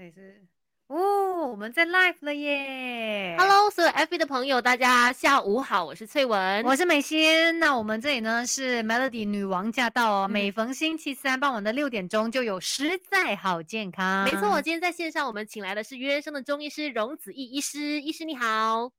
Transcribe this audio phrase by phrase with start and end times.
[0.00, 0.40] 所以是
[0.86, 7.58] 哦，我们在 live 了耶！Hello，所有 FB 的朋友，大家下午好，我是翠文，我是美心。
[7.58, 14.24] 那我们这里呢是 Melody 女王驾到哦，每逢星期三傍晚的六点钟就有实在好健康。
[14.24, 18.90] 没错，我今天在线上，我们请来的是约生的中医师荣子义医师，医师你好，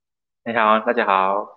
[0.44, 1.56] 你好，大家好。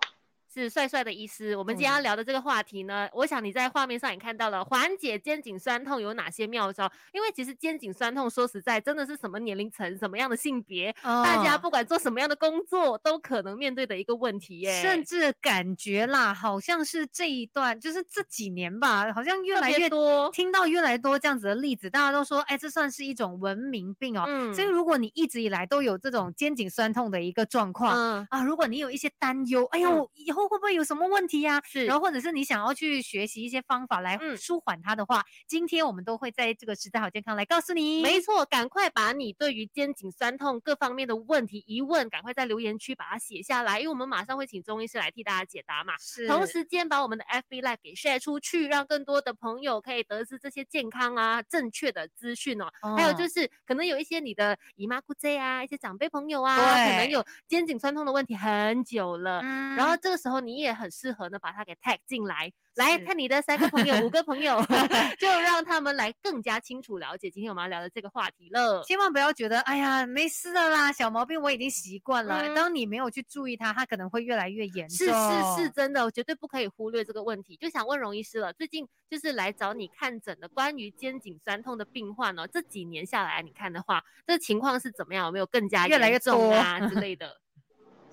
[0.56, 1.54] 是帅帅的医师。
[1.54, 6.90] 我们今天要聊的这个话题呢，我想你在画面上也看到了，缓解肩颈酸痛有哪些妙招？
[7.12, 14.80] 因为其实肩颈酸痛说实在，真的是什么年龄层、什么样的性别，大家不管做什么样的工作，都可能面对的一个问题耶。
[14.80, 24.24] 甚至感觉啦，好像是这一段，就是这几年吧，好像越来越多听到越来越多这样子的例子，大家都说，哎，这算是一种文明病哦。
[24.26, 24.54] 嗯。
[24.54, 31.60] 所以如果你一直以来都有这种肩颈酸痛的一个状况啊，如果你有一些担忧，哎呦，以后会不会有什么问题呀？
[31.64, 38.02] 是，然后或者是你想要去学习一些方法来舒缓它的话，今天我们都会在这个时代好健康来告诉你。
[38.02, 45.94] 没错，赶快把你对于肩颈酸痛各方面的问题疑问，赶快在留言区把它写下来，因为我们马上会请中医师来替大家解答嘛。
[45.98, 52.66] 是，同时间把我们的 FB Live 给 share 出去，让更多的朋友可以得知这些健康啊正确的资讯哦。
[52.96, 64.60] 还有就是可能有一些你的姨妈姑姐啊，一些长辈朋友啊，可能有肩颈酸痛的问题很久了，嗯然后这个时候你也很适合呢，把它给 tag 进来，来看你的三个朋友、五个朋友，
[65.18, 68.82] 就让他们来更加清楚了解今天我们要聊的这个话题了。
[68.84, 72.54] 千万不要觉得，哎呀，没事的啦，小毛病我已经习惯了。
[72.54, 74.96] 当你没有去注意它，它可能会越来越严重。
[74.96, 77.56] 是是是，真的，我绝对不可以忽略这个问题。
[77.56, 85.26] 就想问荣医师了，最近就是来找你看诊的关于肩颈酸痛的病患哦，这几年下来你看的话，这情况是怎么样？
[85.26, 87.40] 有没有更加越来越重啊之类的？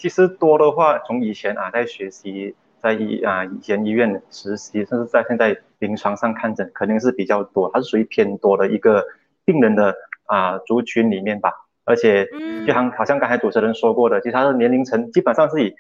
[0.03, 2.53] 其实多的话，从以前啊，在学习。
[2.81, 7.71] 在医啊，以前医院实习，甚至在现在临床上看诊，肯定是比较多。
[7.73, 9.05] 它是属于偏多的一个
[9.45, 9.95] 病人的
[10.25, 11.49] 啊族群里面吧。
[11.85, 12.25] 而且，
[12.67, 15.73] 就像好像刚才主持人说过的，其实他的年龄层基本上是以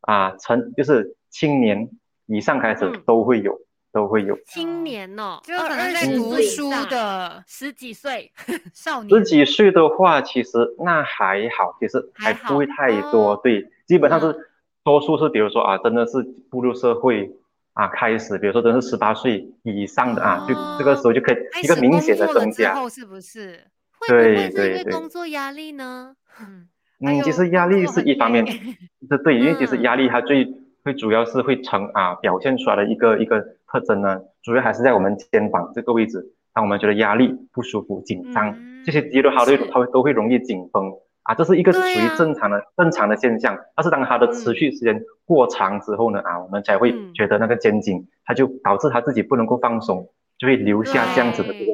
[0.00, 1.90] 啊成就是青年
[2.24, 3.60] 以上开始都会有，
[3.96, 4.38] 都会有。
[4.44, 8.30] 青年哦，就可能在读书的十几岁
[8.74, 9.08] 少年。
[9.18, 13.34] 十几岁的话，其实那还好，其实还不会太多。
[13.42, 14.50] 对，基本上是。
[14.86, 17.28] 多数是，比如说啊，真的是步入社会
[17.72, 23.64] 啊，开始，比如说真是十八岁以上的啊，就这个时候就可以一个明显的增加，是不是？
[24.06, 24.92] 对对对。
[24.92, 26.14] 工作压力呢？
[27.00, 28.46] 嗯，其实压力是一方面，
[29.10, 40.92] 这对，因为其实压力它最最主要是会成啊表现出来的一个一个特征呢，主要还是在我们肩膀这个位置，当我们觉得压力不舒服、紧张，这些肌肉它都它都会容易紧绷。
[41.22, 51.72] 啊，这是一个属于正常的正常的现象，但是当它的持续时间过长之后呢，啊，我们才会觉得那个肩颈，它就导致它自己不能够放松，就会留下这样子的这个。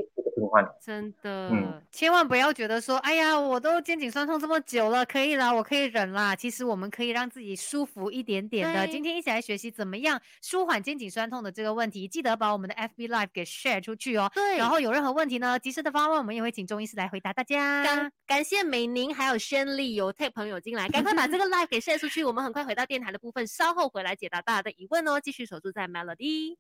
[0.81, 6.35] 真的，嗯，千万不要觉得说，哎呀，我都肩颈酸痛这么久了，可以了，我可以忍啦。
[6.35, 8.87] 其实我们可以让自己舒服一点点的。
[8.89, 14.31] 今天一起来学习怎么样舒缓肩颈酸痛的这个问题，记得把我们的 FB Live 给 share 出去哦。
[14.35, 17.83] 对，然后有任何问题呢，及时的发问，我们也会请中医师来回答大家。
[17.83, 22.25] 感感谢美宁还有轩丽有 take 朋友进来，赶快把这个 live 给 share 出去。
[22.25, 25.21] 我们很快回到电台的部分，稍后回来解答大家的疑问哦。
[25.21, 26.57] 继续守住在 Melody。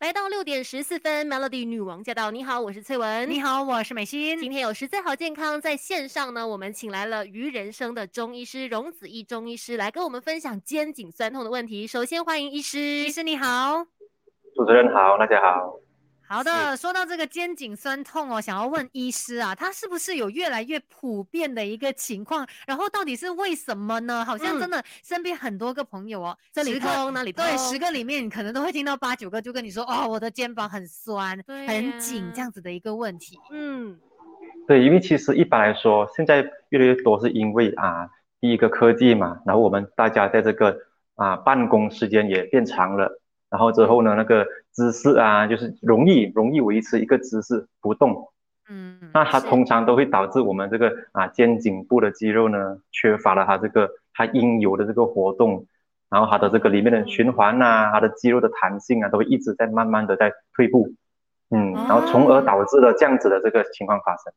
[0.00, 2.30] 来到六点十四分，Melody 女王驾到！
[2.30, 3.28] 你好，我是翠文。
[3.28, 4.40] 你好，我是美心。
[4.40, 11.86] 今天有实在好健康在线上呢，我们请来了于人生的中医师荣子义中医师来跟我们分享肩颈酸痛的问题。
[11.86, 13.84] 首先欢迎医师，医师你好，
[14.54, 15.78] 主持人好，大家好。
[16.32, 22.46] 好的，说到这个肩颈酸痛哦，想要问医师啊，它是不是有越来越普遍的一个情况？
[22.68, 24.24] 然后到底是为什么呢？
[24.24, 31.36] 好像真的身边很多个朋友哦，这里痛那里痛，对，十个里面你可能都会听到八九个就跟你说，哦，我的肩膀很酸，
[31.66, 33.36] 很紧这样子的一个问题。
[33.50, 33.98] 嗯，
[34.68, 38.08] 对，因为其实一般来说，现在越来越多是因为啊，
[38.40, 40.78] 第一个科技嘛，然后我们大家在这个
[41.16, 43.20] 啊办公时间也变长了。
[43.50, 48.28] 然后之后呢，那个姿势啊，就是容易容易维持一个姿势不动，
[48.68, 55.66] 嗯，那它通常都会导致我们这个啊肩颈部的肌肉呢缺乏了它这个它应有的这个活动，
[56.08, 60.94] 然后它的这个里面的循环啊，它的肌肉的弹性啊，都会一直在慢慢的在退步，
[61.50, 64.32] 嗯，然后从而导致了这样子的这个情况发生。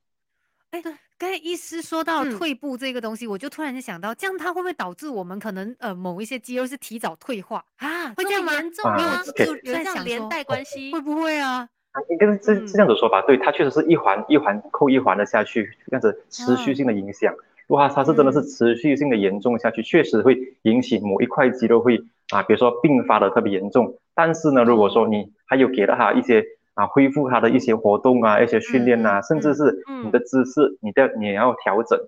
[0.73, 0.91] 哎，对。
[1.19, 8.11] 刚才医师说到退步这个东西，我就突然间想到，这样它会不会导致我们可能呃某一些肌肉是提早退化啊？
[8.15, 9.21] 会这样严重吗？
[9.37, 10.91] 有有这样连带关系？
[10.91, 11.69] 会不会啊？
[12.09, 17.31] 应该是这这样子说吧，对，它确实是一环一环扣一环的下去，这样子持续性的影响。
[17.67, 23.95] 如果它是真的是持续性的严重下去，确实会引起某一块肌肉会啊，比如说并发的特别严重。
[24.15, 26.43] 但是呢，如果说你还有给了他一些
[26.73, 31.99] 啊恢复他的一些活动啊，一些训练呐，甚至是你的姿势，你的你要调整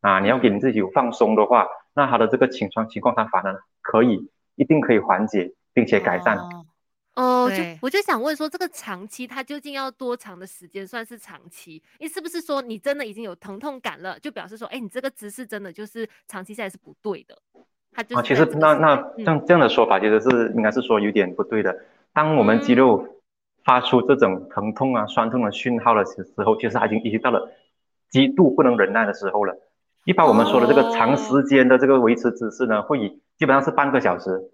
[0.00, 6.38] 啊，你要给你自己有放松的话，那他的这个情况情况，他反而可以一定可以缓解并且改善。
[7.14, 11.82] 哦，就我就想问说，这个长期它究竟要多长的时间算是长期？
[11.98, 17.36] 你是不是说你真的已经有疼痛感了，就表示说，哎，你这个姿势真的就是长期下来是不对的？
[17.90, 21.76] 它就啊，其实那那像这样的说法，其实是应该是说有点不对的。
[22.12, 23.04] 当我们肌肉
[23.68, 27.52] 发出这种疼痛啊、酸痛的讯号的时候，其实他已经已经到了
[28.08, 29.54] 极度不能忍耐的时候了。
[30.06, 34.50] 一般我们说的这个长时间的这个维持姿势呢，会以基本上是半个小时。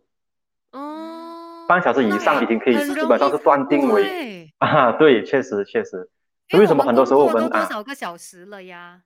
[0.72, 6.10] 嗯半小时以上已经可以，基本上是断定为啊，对，确实确实。
[6.58, 7.48] 为什么很多时候我们啊？
[7.48, 9.00] 多少个小时了呀？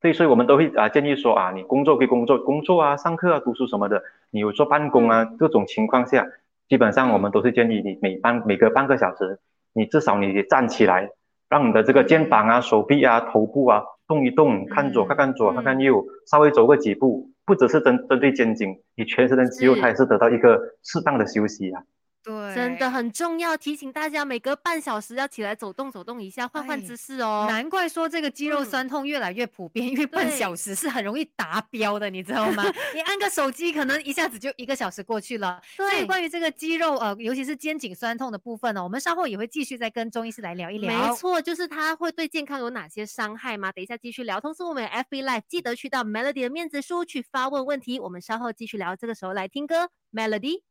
[0.00, 4.00] 对，所以我们都会啊建议说啊，你工作归工作，工作啊，上课啊，读书什么的，
[4.30, 6.24] 你有做办公啊，这种情况下，
[6.72, 9.38] 基本上我们都是建议你每半每隔半个小时，
[9.74, 11.10] 你至少你得站起来，
[11.50, 17.28] 让你的这个肩膀啊、手臂啊、头部啊动一动，看左看看左看看右，稍微走个几步。
[17.44, 21.82] 不只是针针对肩颈，你全身的肌肉它也是得到一个适当的休息啊。
[22.22, 27.46] 对，真的很重要，提醒大家每隔半小时要起来走动走动一下，换换姿势哦。
[27.48, 32.64] 难怪说这个肌肉酸痛越来越普遍，因为半小时是很容易达标的，你知道吗？
[32.94, 35.60] 你按个手机，可能一下子就一个小时过去了。
[35.76, 41.08] 所以关于这个肌肉呃，尤其是肩颈酸痛的部分呢，我们稍后也会继续再跟中医师来聊一聊。
[41.08, 43.72] 没错，就是它会对健康有哪些伤害吗？
[43.72, 44.40] 等一下继续聊。
[44.40, 48.94] 同时，我们 FB Live 记得去到 Melody 的面子书去发问问题，我们稍后继续聊。
[48.94, 50.62] 这个时候来听歌，Melody。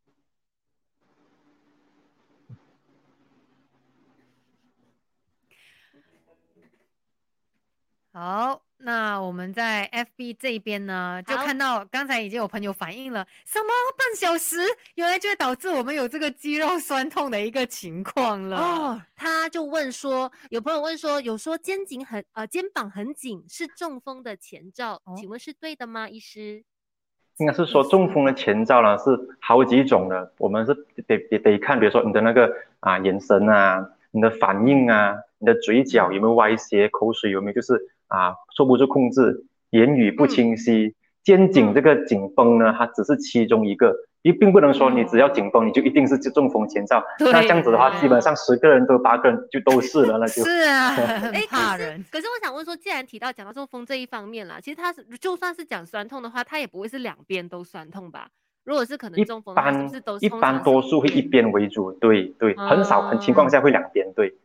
[8.13, 13.67] 好，那我们在 FB 这边呢，就看到刚才已经有朋友反映了，什么
[13.97, 14.57] 半小时，
[14.95, 18.57] 原来就会导致我们有这个肌肉酸痛的一个情况了。
[18.57, 26.09] 哦，他就问说，有朋友问说，有说肩颈很呃肩膀很紧是中风的前兆，请问是对的吗？
[26.09, 26.65] 医师，
[27.37, 30.75] 应该是说中风的前兆呢是好几种的，我们是
[31.07, 37.81] 得得得看，比如说你的那个啊眼神啊，你的反应啊，你的嘴角有没有歪斜，口水有没有就是。
[38.11, 40.93] 啊，受不住控制，言语不清晰，
[41.23, 47.01] 肩颈这个紧绷呢，它只是其中一个，并并不能说你只要紧绷，你就一定是中风前兆。
[47.19, 50.93] 那这样子的话，基本上十个人都八个人就都是了，那就 是啊，
[51.33, 52.03] 哎，怕人。
[52.11, 58.27] 可是我想问说，既然提到讲到中风这一方面啦，其实它是就算是讲酸痛的话，它也不会是两边都酸痛吧？
[58.63, 61.91] 如果是可能中风，是不是都一般多数会一边为主？
[61.93, 64.35] 对对，很少很情况下会两边对。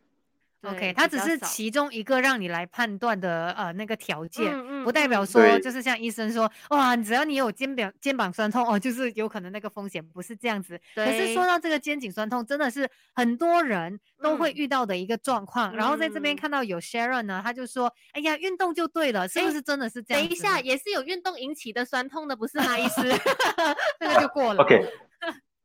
[0.63, 4.51] OK，它只是其中一个让你来判断的呃那个条件，
[4.83, 10.79] 不代表说就是像医生说，哇，只要你有肩膀肩膀酸痛哦，就是有可能那个风险不是这样子。
[10.95, 15.75] 可是说到这个肩颈酸痛，真的是很多人都会遇到的一个状况。
[15.75, 20.23] 然后在这边看到有 Sharon 呢，他就说，哎呀，运动就对了，是不是真的是这样？
[20.23, 23.03] 等一下，也是有运动引起的酸痛的，不是吗，医师？
[23.99, 24.63] 这个就过了。
[24.63, 24.83] OK，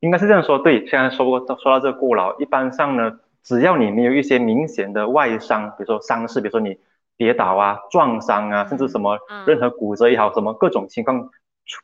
[0.00, 3.10] 应该是这样说，对，现在说过说到这个过劳，一般上呢。
[3.44, 6.78] 只要你没有一些明显的外伤，比如说伤势，比如说你
[7.16, 11.28] 跌倒啊、撞伤啊，甚至什么任何骨折也好，什么各种情况，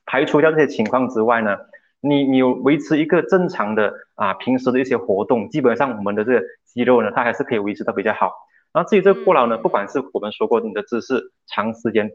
[0.06, 1.56] 排除掉这些情况之外呢，
[2.00, 8.32] 你你有维持一个正常的啊平时的一些活动，基本上我们的这个肌肉呢，它还是可以维持的比较好。
[8.72, 12.10] 然后至于这个过劳呢，不管是我们说过你的姿势长时间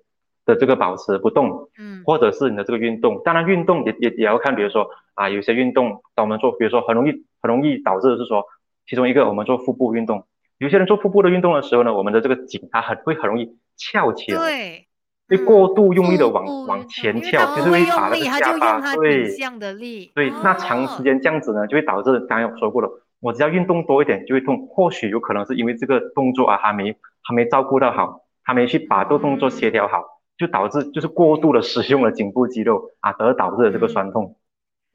[0.45, 8.45] 的这个保持不动，嗯，或者是你的这个运动，当然运动也也也要看，比如说啊有些运动当我们做，比如说很容易很容易导致的是说。
[8.85, 10.25] 其中一个，我们做腹部运动，
[10.57, 14.87] 有些人做腹部的运动的时候呢，我们的这个颈它很会很容易翘起来，对，
[15.27, 30.03] 会过度用力的往往前翘，就是会把那个下巴，对，的力，对，那长时间这样子呢，就会导致刚才我说过了，我只要运动多一点就会痛，或许有可能是因为这个动作啊还没还没照顾到好，还没去把这个动作协调好，
[30.37, 34.35] 就导致就是过度的使用了颈部肌肉啊，而导致了这个酸痛，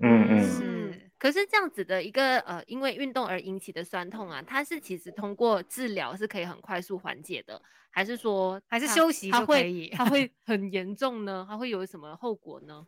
[0.00, 0.77] 嗯嗯。
[1.18, 7.60] 可是这样子的一个呃，因为运动而引起的酸痛啊，它是其实通过治疗是可以很快速缓解的，
[7.90, 9.90] 还是说还是休息就可以？
[9.90, 11.44] 它 会很严重呢？
[11.48, 12.86] 它会有什么后果呢？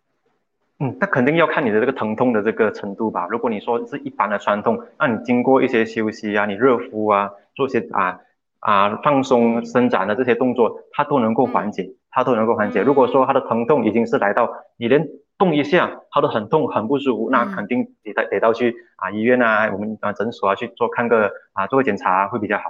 [0.79, 3.27] 嗯，那肯定要看你的这个疼痛的这个程度吧。
[3.29, 8.19] 如果你说是一般的酸痛，那你经过一些休息啊，你热敷啊，做些啊
[8.61, 12.81] 啊放松伸展的这些动作，它都能够缓解，它都能够缓解。
[12.81, 15.07] 如果说它的疼痛已经是来到你连
[15.41, 22.65] 动一下，他都很痛很不舒服，那肯定得得到去啊医院啊，我们啊诊所啊去做看个啊做个检查会比较好。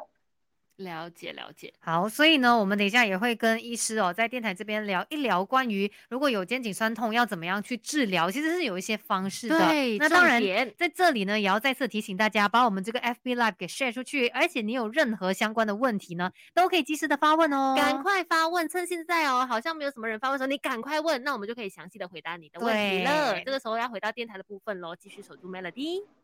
[0.80, 9.58] 了解了解，好，所以呢，我们等一下也会跟医师哦，在电台这边聊一聊关于如果有肩颈酸痛要怎么样去治疗，其实是有一些方式的。
[9.58, 10.42] 对，那当然
[10.76, 23.38] 在这里呢，也要再次提醒大家，把我们这个 FB Live 给 share 出去，而且你有任何相关的问题呢，都可以及时的发问哦，赶快发问，趁现在哦，好像没有什么人发问的时候，你赶快问，那我们就可以详细的回答你的问题了。
[23.44, 26.19] 这个时候要回到电台的部分喽，继续守住 Melody。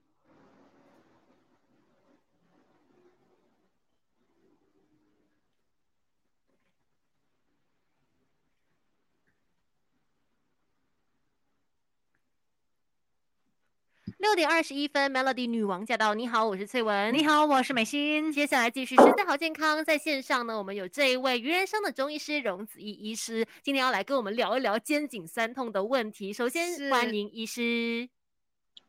[14.19, 16.15] 六点二十一分，Melody 女王驾到！
[16.15, 17.13] 你好，我是翠文。
[17.13, 18.33] 你好，我是美心。
[18.33, 26.33] 接下来继续，是在好健康，在线上呢，我们有这一位于人生的中医师荣子怡医师，今天要来跟我们聊一聊肩颈酸痛的问题。
[26.33, 28.09] 首先欢迎医师。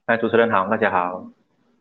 [0.06, 1.30] 哎，主持人好，大家好。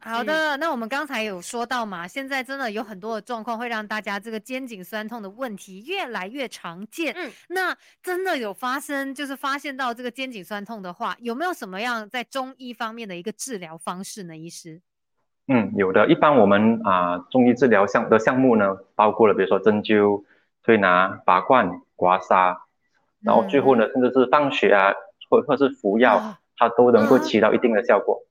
[0.09, 7.13] 好的，那我们刚才有说到嘛，现在真的有很多的状况会让大家这个肩颈酸痛的问题越来越常见。
[7.17, 14.37] 嗯，那真的有发生，就是发现到这个肩颈酸痛的话，有没有什么样在中医方面的一个治疗方式呢？
[14.37, 14.81] 医师？
[15.49, 16.09] 嗯，有的。
[16.09, 20.23] 一般我们啊，中医治疗项的项目呢，包括了比如说针灸、
[20.63, 22.57] 推拿、拔罐、刮痧，
[23.25, 24.93] 然后最后呢，甚至是放血啊，
[25.29, 28.23] 或或是服药，它都能够起到一定的效果。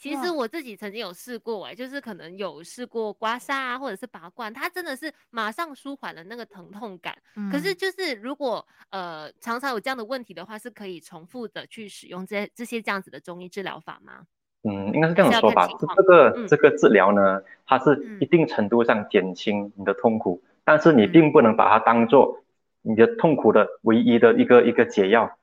[0.00, 7.14] 其实我自己曾经有试过，哎，就是可能有试过刮痧啊，或者是拔罐，它真的是马上舒缓了那个疼痛感。
[7.52, 14.22] 可是就是如果呃常常有这样的问题的话，是可以重复的去使用这这些这样子的中医治疗法吗？
[14.62, 15.68] 嗯，应该是这样说吧。
[15.96, 22.42] 这个这个治疗呢，它是一定程度上减轻你的痛苦，但是你并不能把它当做
[22.80, 25.36] 你的痛苦的唯一的一个一个解药。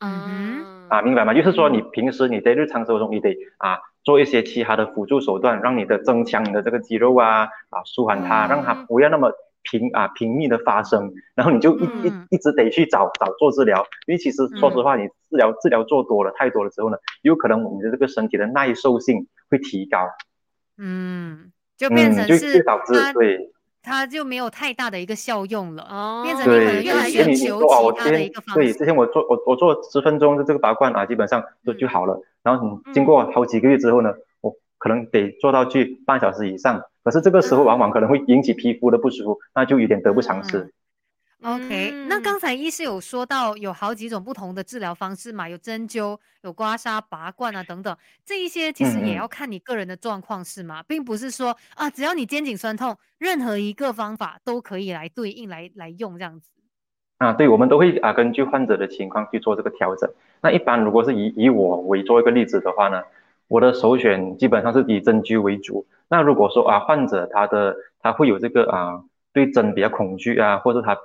[0.00, 0.53] 嗯，
[0.88, 1.34] 啊，明白吗？
[1.34, 3.78] 就是说你平时你在日常生活中你得啊。
[4.04, 20.06] 做一些其他的辅助手段，让你的增强你的这个肌肉啊啊，舒缓它，让它不要那么频啊频密的发生，然后你就一一一直得去找找做治疗，因为其实说实话，你治疗治疗做多了太多了之后呢，有可能我们的这个身体的耐受性会提高，
[20.76, 23.53] 嗯，就变成是导致对。
[23.84, 28.60] 它就没有太大的一个效用了，哦，变成对，越来越求其他的一个方式。
[28.60, 32.18] 对，之前我做我我做十分钟的这个拔罐啊，基本上就就好了。
[32.42, 36.82] 然后你经过好几个月之后呢，我可能得做到去半小时以上。
[37.04, 40.72] 可是这个时候往往可能会引起皮肤的不舒服，那就有点得不偿失。
[41.44, 50.82] OK，那刚才医师有说到有好几种不同的治疗方式嘛，有针灸、有刮痧、拔罐啊等等，这一些其实也要看你个人的状况是吗？
[50.84, 56.50] 并不是说啊，只要你肩颈酸痛，任何一个方法都可以来对应来来用这样子。
[57.18, 60.10] 啊，对，我们都会啊根据患者的情况去做这个调整。
[60.40, 63.02] 那一般如果是以以我为做一个例子的话呢，
[63.48, 65.86] 我的首选基本上是以针灸为主。
[66.08, 70.96] 那如果说啊患者他的他会有这个啊对针比较恐惧啊，或者他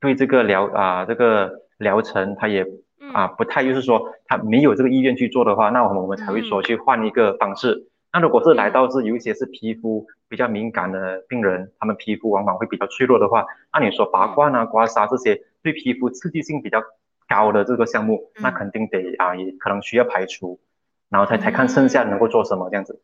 [0.00, 2.66] 对这个疗啊这个疗程，他也
[3.12, 7.86] 啊不太，就是说他没有这个意愿去做的话，那我们我们才会说去换一个方式。
[8.12, 16.82] 那如果是来到是有一些是皮肤比较敏感的病人，他们皮肤往往会比较脆弱的话，那你说拔罐啊、刮痧这些对皮肤刺激性比较
[17.28, 20.58] 高的这个项目，那肯定得啊也可能需要排除，
[21.08, 23.00] 然后才才看剩下能够做什么这样子。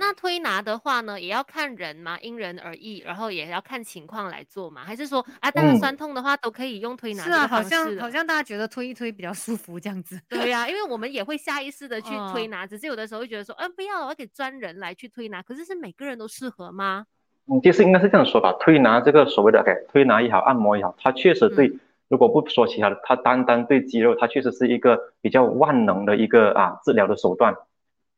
[0.00, 7.24] 那推拿的话呢，也要看人嘛，因人而异，然后也要看情况来做嘛，还是说啊，当然酸痛的话都可以用推拿？
[7.24, 10.20] 是啊，好像好像大家觉得推一推比较舒服这样子。
[10.28, 15.42] 对呀，因为我们也会下意识的去推拿，只是有的时候会觉得说，嗯，不要，我要给专人来去推拿。
[15.42, 17.06] 可是是每个人都适合吗？
[17.50, 21.72] 嗯，其实应该是这样说吧，推拿这个所谓的给推拿也好，按摩也好，它确实对，
[22.06, 27.56] 如果不说其他的，它单单对肌肉，它确实是一个比较万能的一个啊治疗的手段。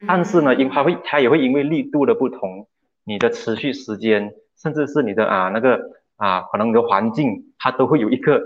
[0.06, 2.66] 但是呢，因它会，它也会因为力度的不同，
[3.04, 5.78] 你的持续时间，甚至是你的啊那个
[6.16, 8.42] 啊，可能你的环境，它都会有一个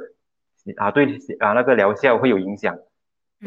[0.76, 1.06] 啊对
[1.38, 2.76] 啊那个疗效会有影响。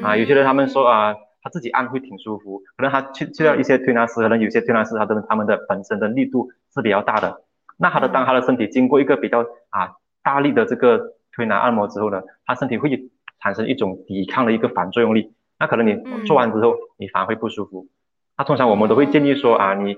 [0.01, 7.41] 啊，有些人他们说啊，他自己按会挺舒服，可能他去去到一些推拿师，可能有些推拿师他的他们的本身的力度是比较大的，
[7.77, 13.09] 那他的当他的身体经过一个比较啊大力的这个推拿按摩之后呢，他身体会
[13.39, 15.95] 产生一种抵抗的一个反作用力，那可能你
[16.25, 17.87] 做完之后，你反而会不舒服。
[18.37, 19.97] 那通常我们都会建议说啊，你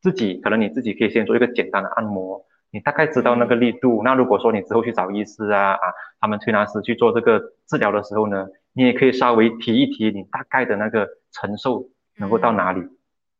[0.00, 4.02] 自己可能你自己可以先做一个简单的按摩，你大概知道那个力度。
[4.04, 11.84] 那如果说你之后去找医师啊啊，他们推拿师去做这个治疗的时候呢，你也可以稍微提一提你大概的那个承受
[12.16, 12.80] 能够到哪里，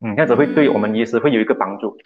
[0.00, 1.96] 嗯，这样子会对我们医师会有一个帮助。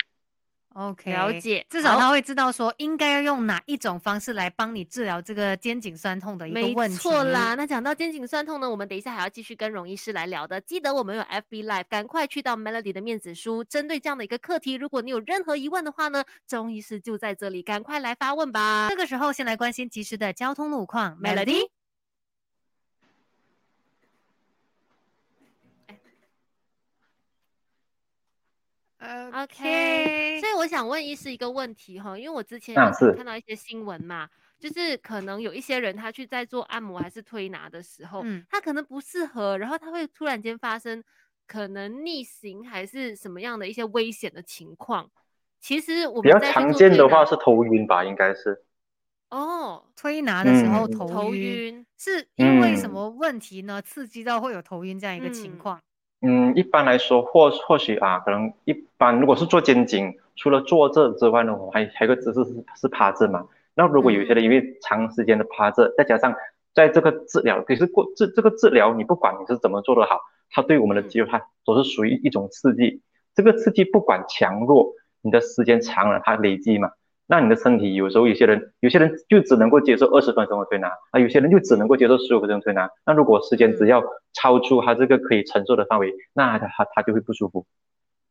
[0.74, 6.94] OK，了解，至少他会知道说应该要用哪一种方式来帮你治疗这个肩颈酸痛的一个问题。
[6.94, 10.60] 没错啦，那讲到肩颈酸痛呢，我们等一下还要继续跟荣医师来聊的。
[10.60, 18.88] 记得我们有 FB Live，赶快去到 Melody 的面子书，针对这样的一个课题，如果你有任何疑问的话呢，钟医师就在这里，赶快来发问吧。
[18.90, 21.73] 这个时候先来关心及时的交通路况，Melody。
[29.32, 32.74] OK，所以我想问医师一个问题哈，因为我之前
[33.16, 41.02] 看到一些新闻嘛，就是可能有一些人他去在做按摩还是推拿的时候，嗯，他可能不适合，然后他会突然间发生
[41.46, 45.10] 可能逆行还是什么样的一些危险的情况。
[45.60, 48.64] 其实我比较常见的话是头晕吧，应该是。
[49.30, 53.82] 哦，推拿的时候头晕是因为什么问题呢？
[53.82, 55.78] 刺激到会有头晕这样一个情况。
[55.78, 55.82] 嗯，
[56.20, 63.46] 嗯一般来说，或或许啊，可能一般如果是做肩颈，除了坐着之外呢，我还还有个姿势是是趴着嘛。
[63.74, 66.34] 那如果有些人因为长时间的趴着，再加上
[66.72, 73.02] 在这个治疗，可是过治这个治疗，你不管你是怎么做的好，它对我们的肌肉它都是属于一种刺激。
[73.34, 76.90] 这个刺激不管强弱，你的时间长了，它累积嘛。
[77.26, 82.88] 那你的身体有时候有些人，有些人就只能够接受二十分钟的推拿，啊，有些人就只能够接受十五分钟推拿。
[83.06, 84.02] 那如果时间只要
[84.34, 87.66] 超出他这个可以承受的范围，那他他他就会不舒服。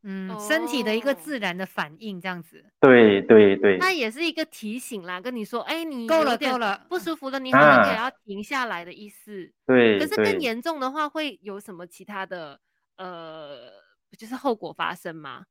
[0.06, 2.62] 嗯，身体的一个自然的反应这样子。
[2.78, 3.78] 对对对。
[3.78, 9.50] 那也是一个提醒啦，跟你说，哎，你够了够了，不舒服了，你可能也要停下来的意思。
[9.66, 9.98] 对。
[9.98, 12.60] 可是更严重的话，会有什么其他的
[12.98, 13.56] 呃，
[14.18, 15.44] 就是后果发生吗？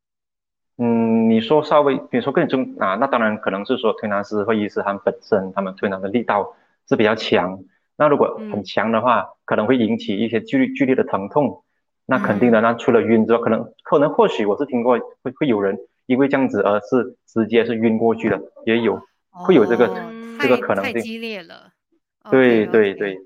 [0.78, 6.56] 嗯，你说稍微，比如说更重啊，那当然可能是说推拿师或医师他们本身他们推拿的力道
[6.90, 7.64] 是比较强，
[7.96, 11.64] 那如果很强的话，可能会引起一些剧烈剧烈的疼痛，
[12.08, 15.78] 那肯定的，那除了晕之外，可能可能或许我是听过会会有人
[16.08, 19.00] 因为这样子而是直接是晕过去的，也有
[19.30, 19.88] 会有这个
[20.40, 20.94] 这个可能性。
[20.94, 21.72] 太激烈了。
[22.32, 23.18] 对对对。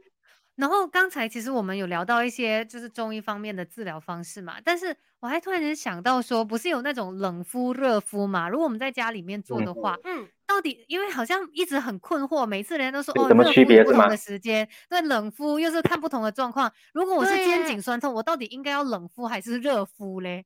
[0.58, 8.48] 然后刚才其实我们有聊到一些就是中医方面的治疗方式嘛，但是我还突然间想到说，不是有那种冷敷、热敷嘛？
[8.48, 16.72] 如果我们在家里面做的话，嗯，到底因为好像一直很困惑，每次人家都说哦，热敷不同的时间，对，冷敷又是看不同的状况。
[16.94, 20.46] 如果我是肩颈酸痛，我到底应该要冷敷还是热敷嘞？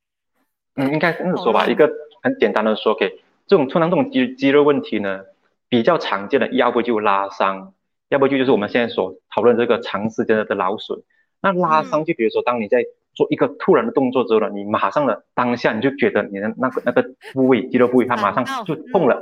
[0.75, 1.91] 嗯，应该这么说吧，一个
[2.23, 3.09] 很简单的说，给
[3.47, 5.21] 这种通常这种肌肌肉问题呢，
[5.67, 7.73] 比较常见的，要不就拉伤。
[8.07, 11.01] 要不就就是我们现在所讨论这个长时间的的劳损，
[11.41, 19.21] 那拉伤就比如说当你在做一个突然的动作之后呢，你马上的当下你就觉得你的那个那个部位肌肉部位它马上就痛了，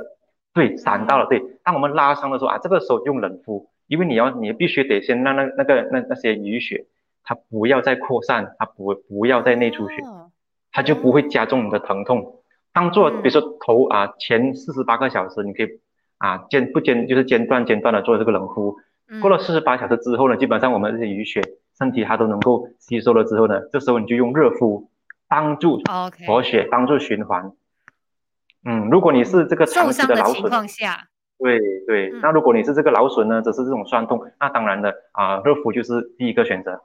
[0.54, 1.42] 对，闪到了，对。
[1.64, 6.86] 当我们拉伤的时候啊，这个时候用冷敷，因为你要你必须得先让那那个那那些淤血
[7.24, 9.96] 它不要再扩散，它不不要再内出血，
[10.72, 12.42] 它就不会加重你的疼痛。
[12.72, 15.68] 当做比如说头啊前四十八个小时你可以。
[16.20, 18.76] 啊，间不间就是间断间断的做这个冷敷，
[19.22, 21.40] 过了四十八小时之后呢，基本上我们这些淤血
[21.80, 24.90] 身体它都能够吸收了之后呢，这时候你就用热敷
[25.26, 25.80] 帮助
[26.26, 27.50] 活血，帮助循环。
[28.64, 30.50] 嗯，如果你是这个长期的劳损，
[31.38, 36.82] 对对，那如果你是这个劳损呢，只是这种酸痛，那当然的啊，热敷就是第一个选择。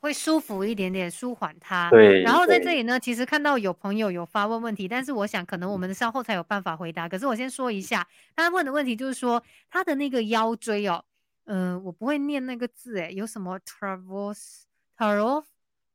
[0.00, 1.90] 会舒服一点点，舒缓它。
[1.90, 2.22] 对。
[2.22, 7.08] 然后在这里呢，其实看到有朋友有发问问题，但是我想可能我们稍后才有办法回答。
[7.08, 11.02] 可是我先说一下，他问的问题就是说他的那个腰椎哦，
[11.48, 14.64] 嗯，我不会念那个字诶，有什么 travels
[14.96, 15.44] t a r o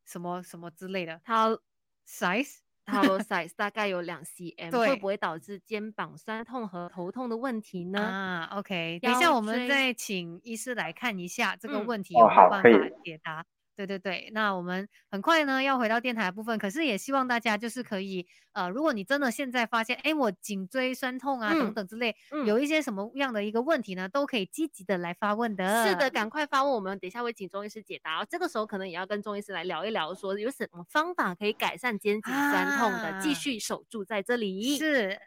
[0.03, 1.61] 什么什么之类的 l
[2.07, 8.01] size a l size 大概有两 cm，会不会导致肩膀酸痛和头痛的问题呢？
[8.01, 12.69] 啊，OK，等一下我们再请医师来看一下这个问题有没有办法
[13.03, 13.45] 解答。
[13.75, 25.87] 对对对，那我们很快呢要回到电台的部分，可是也希望大家就是可以，呃，如果你真的现在发现，哎，我颈椎酸痛啊等等之类，有一些什么样的一个问题呢，都可以积极的来发问的。
[25.87, 28.23] 是的，赶快发问，我们等一下会请中医师解答。
[28.25, 34.77] 这个时候可能也要跟中医师来聊一聊，说有什么方法可以改善肩颈酸痛的，继续守住在这里。
[34.77, 35.19] 是。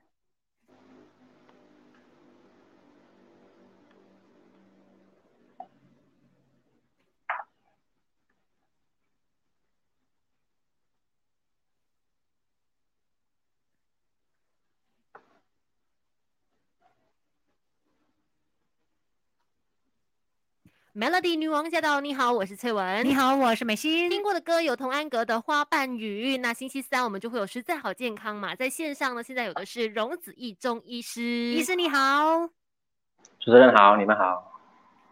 [20.98, 22.00] Melody 女王驾到！
[22.00, 23.04] 你好，我是翠文。
[23.04, 24.08] 你好，我是美心。
[24.08, 26.38] 听过的歌有童安格的《花瓣雨》。
[26.40, 31.20] 那星期三我们就会有实在好健康嘛，在线上呢，现在有的是荣子义中医师。
[31.20, 32.48] 医师你好，
[33.38, 34.55] 主持人好，你们好。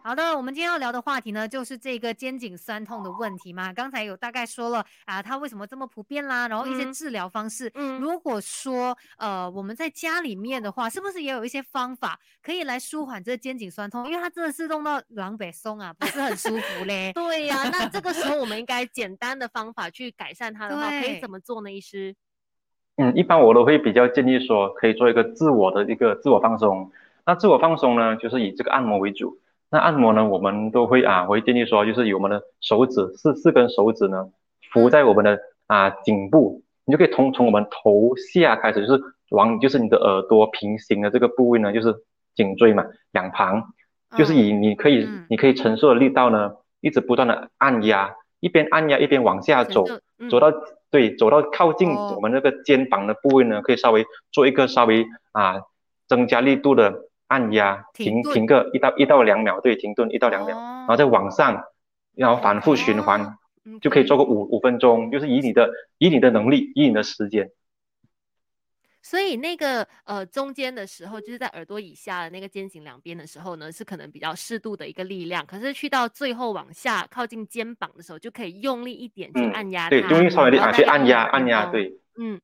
[0.05, 3.73] 好的，我们今天要聊的话题呢，就是这个肩颈酸痛的问题嘛。
[3.73, 7.71] 刚才有大概说了啊，它为什么这么普遍啦，然后一些治疗方式。
[7.73, 14.05] 嗯，如果说呃我们在家里面的话，是不是也有一些方法可以来舒缓这肩颈酸痛？
[14.05, 17.11] 因为它真的是弄到狼狈松啊，不是很舒服嘞。
[17.17, 21.71] 对呀，那这个时候我们应该简单的方法去改善它的话，可以怎么做呢？
[21.71, 22.15] 医师？
[22.97, 26.91] 嗯，一般我都会比较建议说，可以做一个自我的一个自我放松。
[27.25, 29.39] 那自我放松呢，就是以这个按摩为主。
[29.71, 34.29] 那按摩呢，我们都会啊，我会建议说，就是以我们的手指四四根手指呢，
[34.71, 39.01] 扶在我们的啊颈部，你就可以从从我们头下开始，就是
[39.31, 41.93] 往就是你的耳朵平行的这个部位呢，就是
[42.35, 43.63] 颈椎嘛，两旁，
[44.15, 49.83] 就是以你可以你可以承受的力道呢，一直不断的按压，一边按压一边往下走，
[50.29, 50.53] 走到
[50.91, 55.61] 对，走到靠近我们那个肩膀的部位呢，可以稍微做一个稍微啊
[56.07, 56.93] 增加力度的。
[57.27, 61.63] 按压停停个一到一到两秒，对，停顿一到两秒，然后再往上，
[62.13, 63.37] 然后反复循环，
[63.81, 67.49] 就可以做个五五分钟，就是以你的以你的能力，以你的时间。
[69.01, 75.45] 所以那个呃中间的时候，就是在耳朵以下的那个肩颈两边的时候呢，是可能比较适度的一个力量。
[75.45, 79.89] 可是去到最后往下靠近肩膀的时候，就可以用力一点去按压。
[79.91, 82.41] 对，用力稍微力啊，去按压按压，对，嗯，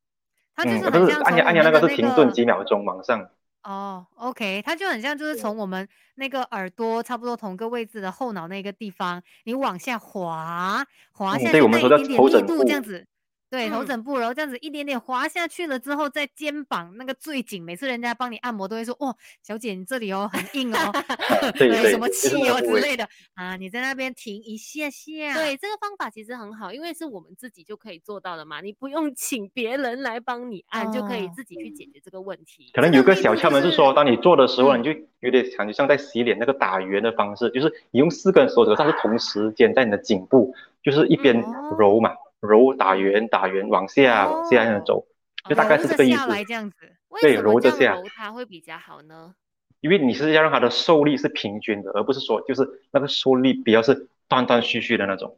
[0.56, 3.28] 它就是按压按压那个是停顿几秒钟往上。
[3.64, 13.06] 哦，OK，它就很像，就是从我们那个耳朵差不多同个位置的后脑那个地方，你往下滑，滑下去那一点点力度这样子。
[13.52, 20.92] 对头枕部，然后这样子一点点滑下去了之后，在肩膀那个最紧，每次人家帮你按摩都会说：“哇，小姐你这里哦很硬哦，
[21.60, 32.72] 对什么气哦之类的啊，你在那边停一下下。”对，这个方法其实很好，因为是我们自己就可以做到的嘛，你不用请别人来帮你按，就可以自己去解决这个问题。
[32.74, 41.44] 可能有个小窍门是说，当你做的时候，你就有点感觉像在洗脸那个打圆的方式，就是你用四根手指，但是同时间在你的颈部，就是一边
[41.78, 42.12] 揉嘛。
[42.42, 45.08] 揉打圆打圆往下往下这样走，
[45.48, 46.28] 就大概是这个意思。
[46.46, 46.76] 这样子，
[47.22, 49.34] 对，揉着下，揉它会比较好呢。
[49.80, 55.38] 因为你是要让它的受力是平均的，而不是说就是那个受力比较是断断续续的那种。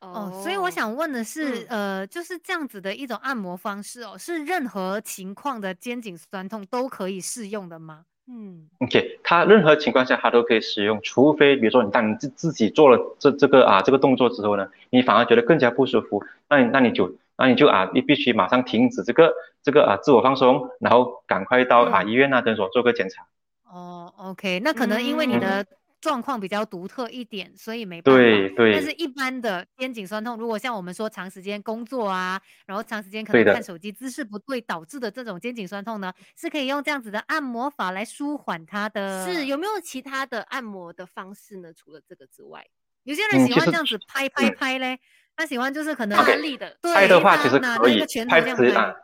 [0.00, 8.04] 哦，所以我想问的是，呃，就是这样子的一种按摩方式哦，是任何情况的肩颈酸痛都可以适用的吗？
[8.26, 19.32] 嗯，OK，它任何情况下它都可以使用，除非比如说你当你自自己做了这这个啊这个动作之后呢，你反而觉得更加不舒服，那你那你就那你就啊你必须马上停止这个
[19.62, 23.26] 这个啊自我放松，然后赶快到啊医院啊诊所做个检查。
[23.70, 25.66] 哦，OK，那可能因为你的。
[26.04, 28.20] 状况比较独特一点，所以没办法。
[28.20, 28.72] 对对。
[28.74, 39.24] 但是一般的肩颈酸痛，如果像我们说长时间工作啊，然后长时间可能看手机姿势不对导致的这种肩颈酸痛呢，是可以用这样子的按摩法来舒缓它的。
[39.26, 41.72] 是有没有其他的按摩的方式呢？
[41.72, 42.62] 除了这个之外，
[43.04, 45.00] 有些人喜欢这样子拍拍拍嘞，
[45.34, 46.76] 他喜欢就是可能安利的。
[46.82, 48.94] 拍的话其实可以拍这样拍。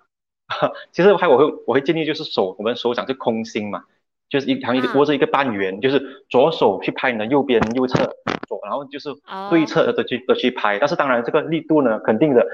[0.93, 3.85] 其实拍我会我会建议就是手我们手掌就空心嘛。
[4.31, 8.17] 就是一好像一个握着一个半圆，就是左手去拍你的右边右侧
[8.49, 9.11] 左，然后就是
[9.51, 10.79] 对侧的去的去拍。
[10.79, 12.47] 但是当然这个力度呢，肯定的，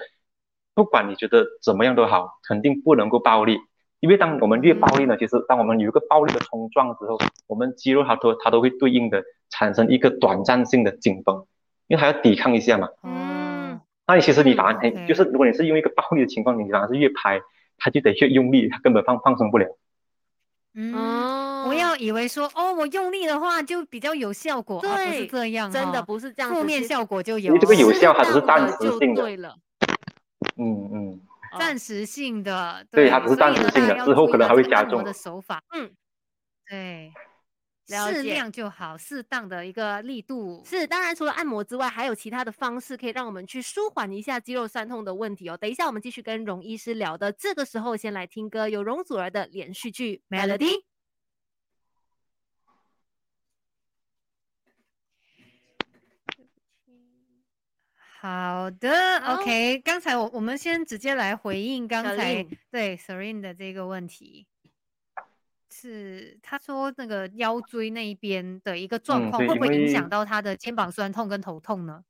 [0.75, 3.59] 不管你觉得怎么样都好，肯定不能够暴力。
[4.01, 11.47] 因为当我们越暴力呢，其实当我们有一个暴力的冲撞之后，我们肌肉它都它都会对应的产生一个短暂性的紧绷，
[11.87, 12.89] 因为它要抵抗一下嘛。
[13.03, 13.81] 嗯。
[14.07, 17.41] 那你其实你反而就是如果你是用一个暴力的情况，你反而是越拍，
[17.77, 19.67] 它就得越用力，它根本放放松不了。
[20.75, 20.93] 嗯，
[21.67, 27.47] 不要以为说哦，我用力的话就比较有效果，对，不是这样，真的不是这样，负面效果就有。
[27.47, 29.23] 因为这个有效，它只是暂时性的。
[29.23, 29.55] 对了，
[30.57, 31.21] 嗯嗯，
[31.59, 35.03] 暂时性的，对，它只是暂时性的，之后可能还会加重。
[35.05, 35.91] 的手法，嗯，
[36.69, 37.13] 对。
[37.89, 40.85] 适量就好，适当的一个力度是。
[40.89, 45.57] 当然，除了按摩之外，还有其他的方式可以让我们去舒缓一下肌肉酸痛的问题哦。
[45.57, 47.31] 等一下，我们继续跟荣医师聊的。
[47.31, 50.73] 这个时候，先来听歌，有容祖儿的连续剧《Melody》。
[58.27, 58.91] 好的
[59.37, 59.79] ，OK。
[59.85, 64.49] 刚才我我们先直接来回应刚才对 Serene 的这个问题。
[65.71, 72.03] 是，他说那个腰椎那一边的一个状况，会不会影响到他的肩膀酸痛跟头痛呢？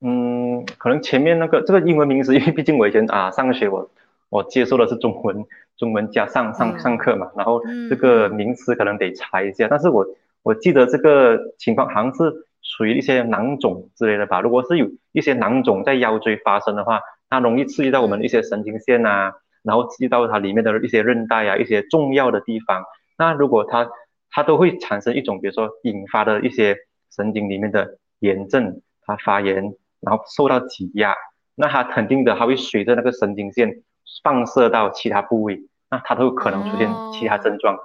[0.00, 3.90] 嗯，可能前面那个这个英文名词，因为毕竟我以前啊上学我
[4.30, 5.44] 我接受的是中文，
[5.76, 9.68] 中文加上上上课嘛，然后这个名词可能得查一下。
[9.68, 10.06] 但是我
[10.42, 14.40] 我记得这个情况好像是属于一些囊肿之类的吧。
[14.40, 17.00] 如果是有一些囊肿在腰椎发生的话，
[17.30, 19.32] 它容易刺激到我们一些神经线呐。
[19.62, 22.84] 然后刺激到它里面的一些韧带啊，一些重要的地方。
[23.16, 23.88] 那如果它
[24.30, 26.76] 它都会产生一种，比如说引发的一些
[27.10, 29.56] 神经里面的炎症，它发炎，
[30.00, 31.14] 然后受到挤压，
[31.54, 33.82] 那它肯定的，它会随着那个神经线
[34.22, 35.58] 放射到其他部位，
[35.90, 37.74] 那它都有可能出现其他症状。
[37.74, 37.78] 嗯，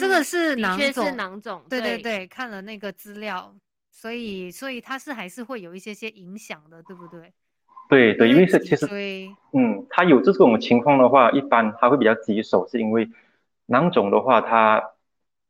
[0.00, 3.54] 这个是囊肿，是囊肿，对对对，看了那个资料，
[3.90, 7.32] 所以所以它是还是会有一些些影响的，对不对？
[7.88, 8.86] 对对，因为是其实，
[9.52, 13.08] 嗯，它有这种情况的话，一般它会比较棘手，是因为。
[13.72, 14.82] 囊肿的话，它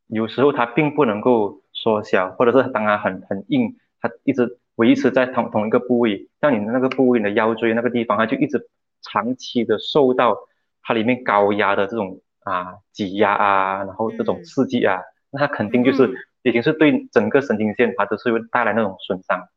[0.05, 8.69] 有时候它并不能够缩小，或者是当它很很硬，它一直维持在同同一个部位，像你的那个部位你的腰椎那个地方，它就一直
[9.01, 10.37] 长期的受到
[10.83, 14.99] 它里面高压的这种啊挤压啊，然后这种刺激啊，
[15.31, 16.09] 那它肯定就是
[16.43, 19.47] 已经是对整个神经线它都是会带来那种损伤。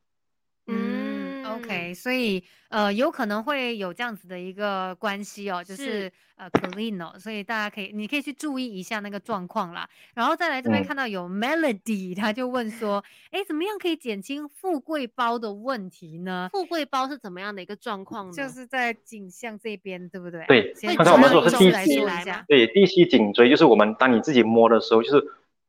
[1.95, 9.89] 所以呃有可能会有这样子的一个关系哦，就是呃 clean 哦，所以大家可以你可以去注意一下那个状况啦。
[10.15, 16.49] 然后再来这边看到有 Melody，他就问说，哎，怎么样可以减轻富贵包的问题呢？
[16.53, 18.33] 富贵包是怎么样的一个状况呢？
[18.33, 20.45] 就是在颈项这边，对不对？
[20.47, 22.05] 对，刚才我们说是第七，
[22.49, 25.25] 对，第七颈椎就是我们当你自己摸的时候，就是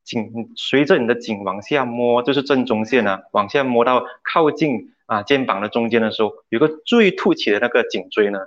[0.06, 4.92] 颈随着你的颈往下摸，就是正中线啊，往下摸到靠近。
[5.08, 8.40] 啊，肩膀的中间的时候，有个最凸起的那个颈椎呢，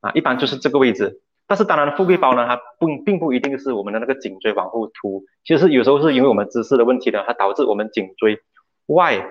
[0.00, 1.20] 啊，一般就是这个位置。
[1.46, 8.40] 但是当然，富贵包呢，它不并不一定是我们的那个颈椎往后凸，其实有时候是因为我们姿势的问题呢，它导致我们颈椎
[8.86, 9.30] 外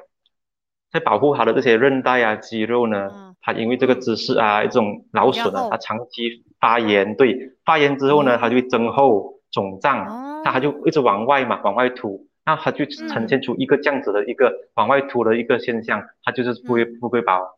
[0.91, 10.06] 在保护它的这些韧带啊、肌肉呢，它因为这个姿势啊，这种劳损啊，它长期发炎，对，发炎之后呢，它就会增厚、肿胀，
[10.44, 12.28] 它它就一直往外嘛，往外凸。
[12.46, 17.58] 那它就呈现出一个这样子的一个往外凸的一个现象，它就是富贵富贵包。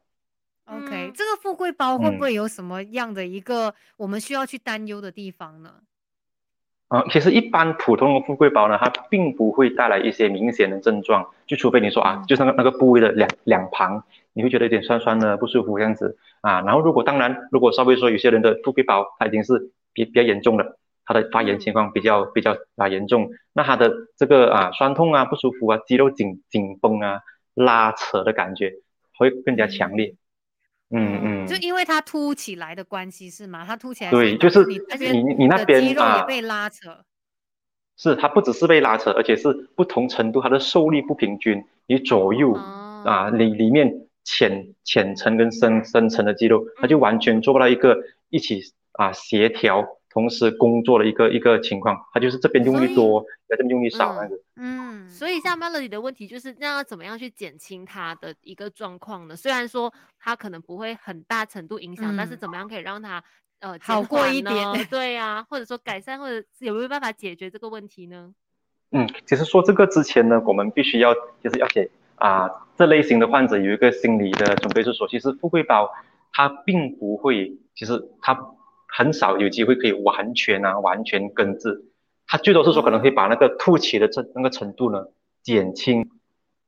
[0.65, 5.71] OK，这个富贵包会不会有什么样的一个我们需要去担忧的地方呢？
[6.87, 16.61] 啊，其实一般普通的富贵包呢，它并不会带来一些明显的症状，就除非你说啊，就是那个那个部位的两两旁，你会觉得有点酸酸的不舒服这样子啊。
[16.61, 20.77] 然后如果当然，如果稍微说有些人的富贵包，它已经是比比较严重了。
[21.07, 27.21] 他的发炎情况比较比较啊严重，那他的这个啊酸痛啊不舒服啊肌肉紧紧绷啊
[27.53, 28.73] 拉扯的感觉
[29.17, 30.13] 会更加强烈，
[30.91, 31.19] 嗯。
[31.23, 33.63] 嗯，就因为它凸起来的关系是吗？
[33.65, 37.05] 它凸起来对，就是你你你那边肌肉也被拉扯，
[37.95, 47.97] 是它不只是被拉扯，而且是不同程度它的受力不平均，你左右啊里里面浅浅层跟深深层的肌肉，它就完全做不到一个
[48.29, 49.87] 一起啊协调。
[50.17, 54.35] 同时工作的一个一个情况，他就是这边用力多，那边用力少那个。
[54.55, 59.35] 嗯，所以像 Melody 的问题就是，那要怎么样去减轻他的一个状况呢？
[59.35, 63.23] 虽然说他可能不会很大程度影响，但是怎么样可以让他
[63.59, 64.55] 呃好过一点？
[64.89, 68.33] 对呀，或者说改善，或者有没有办法解决这个问题呢？
[68.89, 75.91] 嗯，其实说这个之前呢，我们必须要就是要给啊，这类型的患者有一个心理的准备，是说其实富贵包
[76.33, 78.55] 它并不会，其实它。
[78.87, 81.85] 很少有机会可以完全啊，完全根治，
[82.25, 85.05] 它最多是说可能可以把那个凸起的这那个程度呢
[85.43, 86.09] 减轻，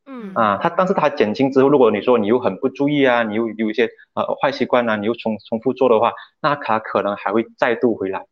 [0.05, 0.33] 嗯。
[0.33, 8.25] 啊，它但是它减轻之后，如果你说你又很不注意啊，你又有一些呃坏习惯啊，你又重重复做的话，那它可能还会再度回来。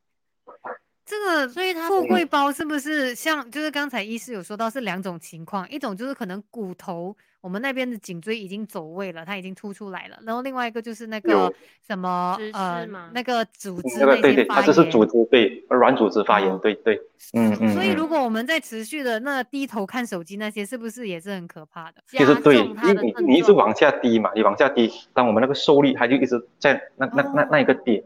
[1.07, 11.49] 这个，所以它富贵包是不是像就是刚才医师有说到是两种情况，一种就是可能骨头我们那边的颈椎已经走位了，它已经凸出来了，然后另外一个就是那个
[11.87, 16.99] 什么呃那个组织那些发炎，这是组织对软组织发炎，对对，
[17.33, 17.73] 嗯嗯。
[17.73, 22.03] 所以如果我们在持续的那低头看手机那些，是不是也是很可怕的？
[22.07, 28.03] 其实对，你你你一直往下低嘛，你往下低，当我们那个受力它就一直在那那那那一个点。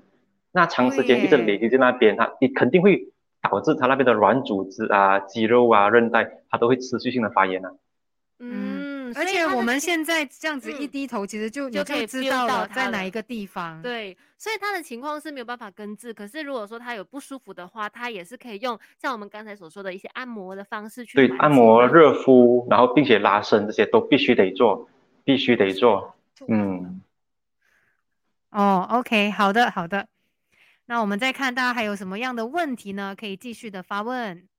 [0.51, 3.07] 那长时间一直累积在那边，它你肯定会
[3.41, 7.71] 导致它那边的软组织啊、肌肉啊、韧带，它都会持续性的发炎啊。
[8.43, 13.79] 嗯，而且我们现在这样子一低头，其实就就可以知道了在哪一个地方。
[13.83, 16.11] 对，所以他的情况是没有办法根治。
[16.11, 21.27] 可是如果说他有不舒服的话，他也是可以用像我们刚才所说的一些按摩的方式去。
[21.27, 24.89] 对，按摩、热敷，然后并且拉伸这些都必须得做，
[25.23, 26.15] 必须得做。
[26.47, 26.99] 嗯。
[28.49, 30.07] 哦，OK，好的，好的。
[30.91, 33.15] 那我们再看，大家还有什么样的问题呢？
[33.17, 34.50] 可以继续的发问。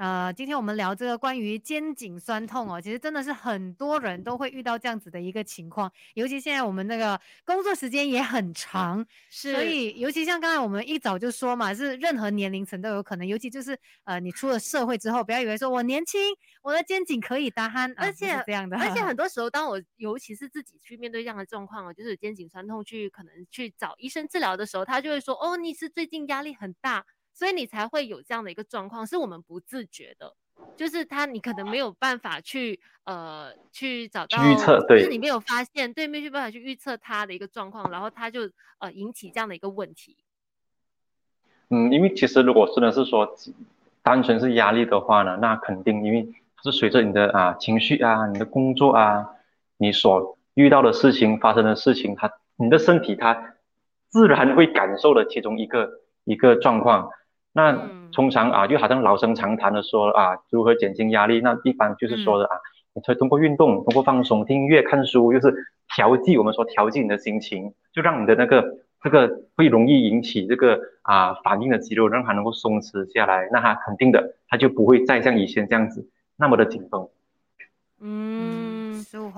[0.00, 16.18] 呃，今天我们聊这个关于肩颈酸痛哦，其实真的是很多人都会遇到这样子的一个情况，尤其现在我们那个工作时间也很长， 是所以尤其像刚才我们一早就说嘛，是任何年龄层都有可能，尤其就是呃你出了社会之后，不要以为说我年轻，
[16.62, 27.04] 我的肩颈可以搭鼾，而且这样的，而且很多时候，当我尤其是自己去面对这样的状况哦，就是肩颈酸痛去可能去找医生治疗的时候，他就会说哦，你是最近压力很大。
[27.40, 30.34] 所以你才会有这样的一个状况，是我们不自觉的，
[30.76, 38.42] 就是他你可能没有办法去呃去找到预测，对，就是你没有发现，对，没有办法去预测他的一个状况，然后他就
[38.78, 40.18] 呃引起这样的一个问题。
[41.70, 43.34] 嗯，因为其实如果真的是说
[44.02, 46.30] 单纯是压力的话呢，那肯定因为
[46.62, 49.26] 是随着你的啊情绪啊、你的工作啊、
[49.78, 53.54] 你所遇到的事情发生的事情，它你的身体它
[54.10, 55.88] 自然会感受的其中一个
[56.24, 57.10] 一个状况。
[57.52, 61.40] 那通常啊，就好像老生常谈的说啊，如何减轻压力？
[61.40, 62.56] 那一般就是说的啊，
[62.94, 65.52] 你可以通过运动、通过放松、听音乐、看书，就是
[65.94, 68.64] 调剂我们说调剂你的心情，就让你的那个
[69.02, 77.08] 这个会容易引起这个啊反应的肌肉让它能够松弛下来，那它肯定的，它就不会再像以前这样子那么的紧绷。
[78.00, 78.59] 嗯。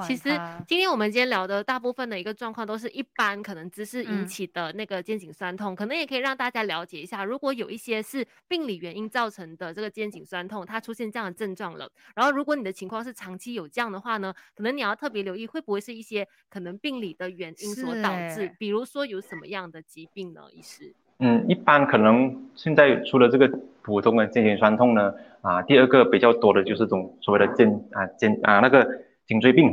[0.07, 0.29] 其实
[0.67, 20.43] 今天我们今天聊的大部分的一个状况，都是一般可能姿势引起的那个肩颈酸痛，可能也可以让大家了解一下，如果有一些是病理原因造成的这个肩颈酸痛，它出现这样的症状了，然后如果你的情况是长期有这样的话呢，可能你要特别留意会不会是一些可能病理的原因所导致，比如说有什么样的疾病呢？
[20.53, 20.93] 医师？
[21.19, 23.49] 嗯，一般可能现在除了这个
[23.81, 28.87] 普通的肩颈酸痛呢，啊，第二个比较多的就是这种所谓的肩啊肩啊那个。
[29.27, 29.71] 颈椎病，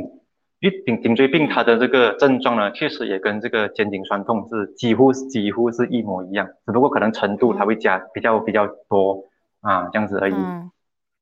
[0.60, 9.24] 因为颈颈椎病它的这个症状呢，确实也跟这个肩颈酸痛是几乎几乎是一模一样，只不过可能程度它会加比较比较多。
[9.62, 10.32] 啊，这样子而已。
[10.32, 10.70] 嗯，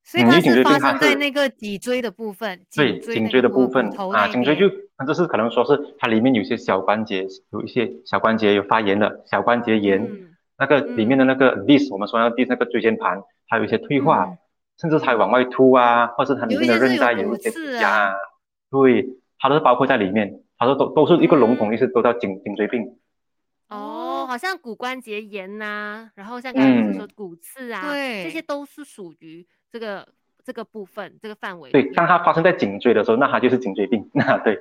[0.01, 4.69] 所以它是发生在那个脊椎的部分，对，颈椎的部分啊，颈椎就
[5.05, 10.09] 就是可能说是它里面有些小关节有一些小关节有发炎了，小关节炎，
[10.57, 14.37] 那个里面的那个 dis，我们说要 dis 那个椎间盘，它有一些退化。
[14.79, 17.49] 甚至它往外凸啊，或是它里面的韧带有一些
[17.81, 18.13] 压，
[18.71, 19.05] 对，
[19.37, 22.97] 它都是包括在里面，它说都都是一个笼统，意思都叫颈颈椎病。
[23.67, 30.07] 哦，好像骨关节炎呐，然后像刚才说骨刺啊，对，这些都是属于这个
[30.43, 31.69] 这个部分这个范围。
[31.71, 34.09] 对，当它发生在颈椎的时候，那它就是颈椎病。
[34.13, 34.59] 那对。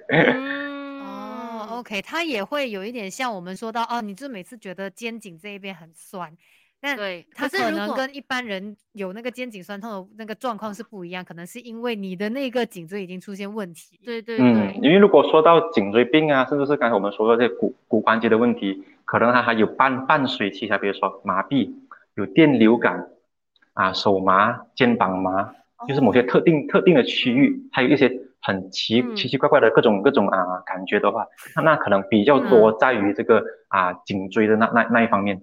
[1.00, 6.36] 哦，OK，它也会有一点像我们说到哦，你就每次觉得肩颈这一边很酸。
[6.80, 13.98] 但对，它可能跟一般人有那个肩颈酸痛的那个状况是不一样，可能是因为你的那个颈椎已经出现问题。
[14.04, 21.68] 对对嗯，因为如果说到颈椎病啊，甚至是刚才我们说的这些骨骨关节的问题，可能它还有伴伴随其他，比如说麻痹、
[22.14, 23.08] 有电流感
[23.72, 25.52] 啊、手麻、肩膀麻，
[25.88, 28.08] 就是某些特定特定的区域，还有一些
[28.40, 35.42] 很奇奇奇怪怪的各种各种啊感觉的话，那那可能比较多在于这个啊颈椎的那那那一方面。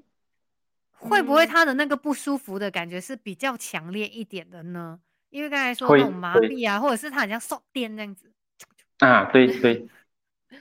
[0.98, 5.00] 会不会他的那个不舒服的感觉是比较强烈一点的呢？
[5.30, 8.32] 因为刚才说那种麻痹啊，或者是他好像受电这样子。
[9.00, 9.88] 啊，对 对。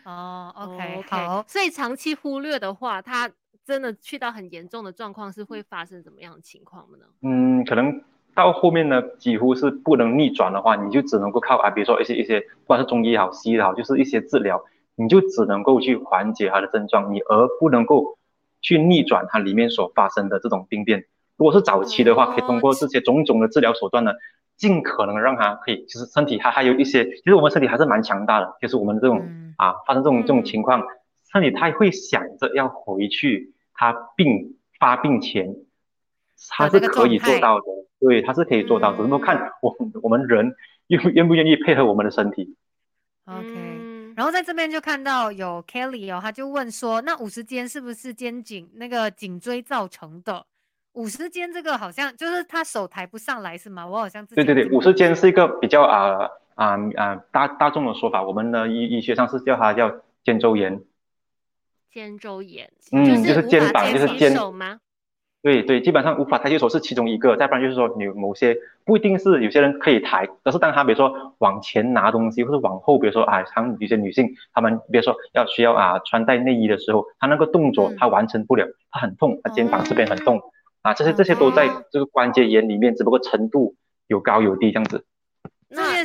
[0.05, 1.45] 哦，OK，好。
[1.47, 3.31] 所以长期忽略的话，他
[3.65, 7.07] 真的去到很严重的状况，是会发生怎么样的情况呢？
[7.23, 8.03] 嗯，可能
[8.35, 14.65] 到后面呢，几乎是不能逆转的话，你就只能够靠啊，比如说一些一些，不管是中医也好，西医也好，就是一些治疗，
[14.97, 18.19] 你就只能够去缓解他的症状，你而不能够。
[18.65, 21.05] 去逆转它里面所发生的这种病变。
[21.37, 24.13] 如果是早期的话，可以通过这些种种的治疗手段呢，
[24.57, 28.57] 尽可能让它可以，其实身体它还有一些，其实我们身体还是蛮强大的。
[28.63, 30.83] 就是我们这种啊，发生这种这种情况，
[31.31, 35.55] 身体它会想着要回去，它病发病前，
[36.49, 37.67] 它是可以做到的。
[38.01, 40.55] 对，它是可以做到，只是说看我我们人
[40.87, 42.57] 愿愿不愿意配合我们的身体。
[43.27, 43.74] OK。
[44.17, 50.47] 然后在这边就看到有 Kelly 哦，他就问说，那五十肩是不是肩颈那个颈椎造成的？
[50.93, 53.85] 五十肩这个好像就是他手抬不上来是吗？
[53.87, 59.93] 我好像对对对，五十肩是一个比较啊啊啊大大众的说法，我们的医医学上是叫它叫
[60.25, 60.81] 肩周炎。
[61.91, 64.81] 肩周炎，嗯，就是肩膀就是肩手吗？
[65.45, 80.41] 对对，基本上无法抬起手是其中一个，再不然就是说你某些不一定是有些人可以抬，但是当他比如说往前拿东西或者往后，比如说啊，像有些女性她们比如说要需要啊穿戴内衣的时候，她那个动作她完成不了，她很痛，她肩膀这边很痛
[80.81, 83.75] 啊，这些这些都在这个关节炎里面，只不过程度
[84.07, 85.05] 有高有低这样子。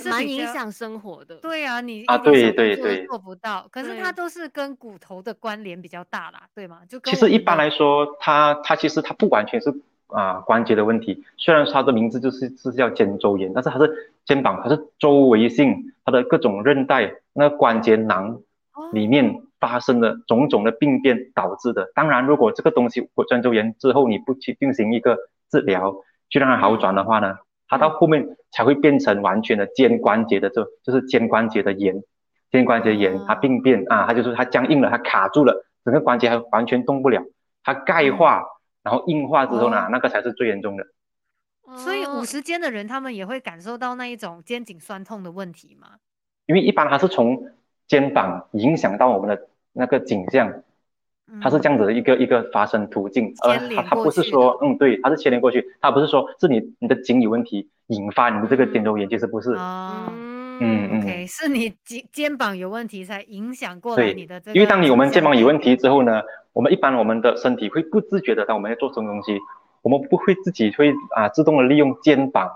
[0.05, 1.35] 那也是蛮影响生活的。
[1.37, 3.67] 对啊，你啊，对对对，做不到。
[3.71, 6.81] 可是它都是跟骨头的关联比较大啦，对吗？
[6.87, 9.73] 就其实一般来说，它它其实它不完全是
[10.07, 11.23] 啊关节的问题。
[11.37, 18.39] 虽然它的名字就是是叫肩周炎，但是它是肩膀，它是周围性，它的各种韧带、那关节囊
[18.93, 21.91] 里面发生的种种的病变导致的。
[21.93, 25.17] 当然，如果这个东西过肩周炎之后，你不去进行一个
[25.51, 25.95] 治疗，
[26.29, 27.37] 去让它好转的话呢？
[27.69, 32.03] 它到后面才会变成完全的肩关节的这，就是肩关节的炎，
[32.51, 37.23] 肩关节炎它病变啊，它就是它僵硬了，它卡住了，整个关节还完全动不了，
[37.63, 38.43] 它钙化，
[38.83, 40.85] 然后硬化之后呢，那个才是最严重的。
[41.75, 45.97] 所以五十肩的人，他们也会感受到那一种肩颈酸痛的问题吗？
[46.47, 47.45] 因为一般它是从
[47.87, 50.63] 肩膀影响到我们的那个颈项，
[51.41, 59.51] 它是这样子的一个一个发生途径，而它它不是说，嗯，对，它是牵连过去，它不是说是你你的颈有问题引发你的这个肩周炎，其实不是。
[59.53, 60.11] 哦，
[60.59, 64.55] 嗯，OK，是你肩肩膀有问题才影响过来你的这个。
[64.55, 66.21] 因为当你我们肩膀有问题之后呢，
[66.53, 69.39] 我们一般我们的身体会不自觉的，当我们在做什么东西。
[69.81, 72.51] 我们不会自己会啊自动的利用肩膀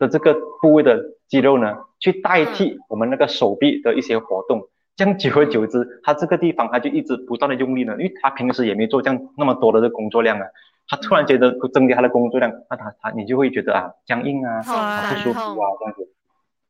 [0.00, 4.68] 的这个部位的肌肉呢，去代替我们那个手臂的一些活动。
[4.96, 10.46] 这样久而久之，他这个地方他就一直不断的用力呢，因为他平时也没做这样那么多的这工作量啊。
[10.88, 16.08] 他突然觉得增加他的工作量，那他他你就会觉得啊僵硬啊，不舒服啊这样子。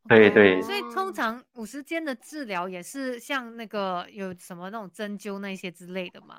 [0.08, 0.60] 对对。
[0.62, 6.36] 所以通常五十肩的治疗也是像那个有什么那种针灸那些之类的吗？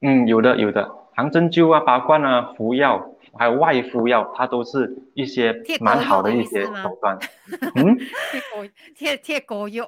[0.00, 3.04] 嗯，有的有的，含针灸啊、拔罐啊、服药，
[3.36, 7.18] 还有外敷药，它都是一些蛮好的一些手段。
[7.74, 7.96] 嗯，
[8.30, 9.84] 贴膏贴贴膏药。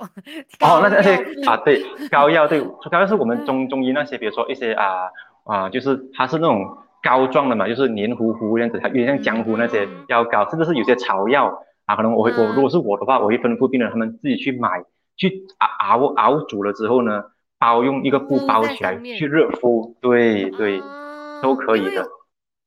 [0.61, 1.15] 哦，那那些
[1.47, 2.61] 啊，对，膏药对，
[2.91, 5.09] 膏药是我们中中医那些，比如说一些啊
[5.45, 14.85] 啊，就是它是那种膏状的嘛，就是黏糊糊这样子，它有点像江湖那些药膏，甚至是有些草药啊，可能我会我如果是我的话，我会吩咐病人他们自己去买，
[15.17, 17.25] 去熬熬熬煮了之后呢。
[17.63, 20.81] 包用一个布包起来去热敷，对对，
[21.43, 22.09] 都可以的。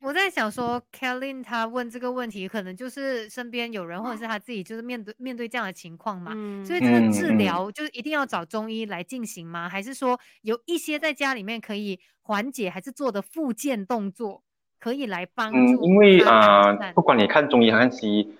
[0.03, 6.33] 我在想说，Kelly 他问这个问题，可能就是身边有人，或者是他自己，就是面对面对这样的情况嘛。
[6.65, 9.69] 所以这个治疗就是一定要找中医来进行吗？
[9.69, 14.43] 还是说有一些在家里面可以缓解，还是做的复健动作
[14.77, 15.57] 可以来帮助？
[15.57, 18.33] 嗯，因为啊，不管你看中医还是西医，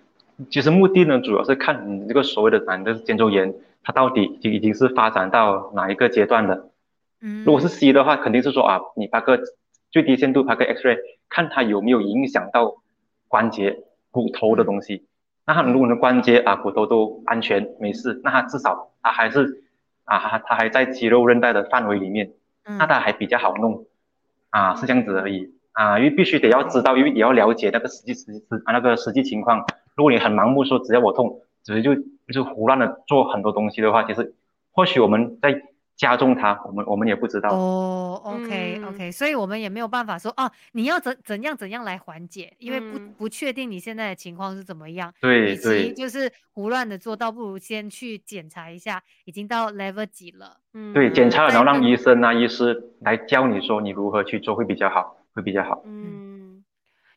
[0.50, 3.54] 其实目的呢，主要是看你这个所谓的男的肩周炎。
[3.86, 6.70] 它到底就已经是发展到哪一个阶段的？
[7.20, 9.38] 嗯，如果是西医的话，肯定是说啊，你拍个
[9.94, 10.98] 最低限度拍个 X-ray，
[11.30, 12.82] 看它有没有影响到
[13.30, 13.78] 关节、
[14.12, 15.06] 骨头的东西。
[15.46, 19.64] 那它如果的关节啊、骨头都安全没事，那它至少它还是
[20.04, 22.32] 啊，它它还在肌肉韧带的范围里面，
[22.66, 23.86] 那它还比较好弄
[24.50, 25.98] 啊，是这样子而已啊。
[25.98, 29.64] 因为必须得要知道，因为也要了解那个实际实实啊那个实际情况。
[29.96, 31.40] 如果你很盲目说只要我痛。
[31.66, 31.96] 只是就
[32.34, 34.36] 就胡乱的做很多东西的话，其实
[34.74, 35.62] 或许我们在
[35.96, 37.50] 加重它，我们我们也不知道。
[37.50, 45.14] 哦，OK OK，所以我们也没有办法说哦，你要怎怎样怎样来缓解，因为不不确定你现在的情况是怎么样。
[45.22, 50.58] 对对，就是胡乱的做，倒不如先去检查一下，已经到 level 几了。
[50.74, 55.82] 嗯，对，检查了然后让医生啊、医师来教你说你如何去做会比较好，会比较好。
[55.86, 56.53] 嗯。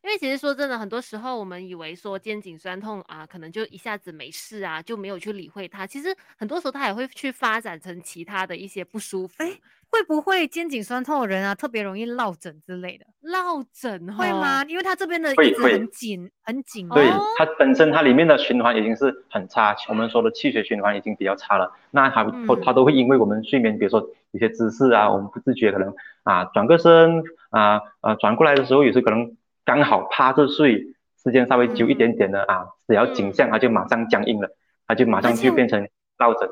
[0.07, 5.85] 因为其实说真的，很多时候我们以为说肩颈酸痛啊，可能就一下子没事啊，就没有去理会它。
[5.85, 9.35] 其实很多时候它也会去发展成其他的一些不舒服。
[9.39, 9.51] 哎，
[9.91, 13.05] 会不会肩颈酸痛的人啊，特别容易落枕之类的？
[13.21, 14.63] 落枕会吗？
[14.69, 16.89] 因为它这边的一直很紧，很紧。
[16.91, 17.05] 对，
[17.37, 21.69] 它本身它里面的循环已经是很差，我们说的气血循环已经比较差了。
[21.91, 22.25] 那它
[22.65, 25.93] 它都会因为我们睡眠，比如说有些姿势啊，我们不自觉可能
[26.23, 29.37] 啊转个身啊啊转过来的时候，有时可能。
[29.67, 30.79] 刚好趴着睡，
[31.23, 34.49] 时间稍微久一点点的啊，只要颈项它就马上僵硬了，
[34.87, 35.87] 它就马上就变成
[36.19, 36.49] 落枕。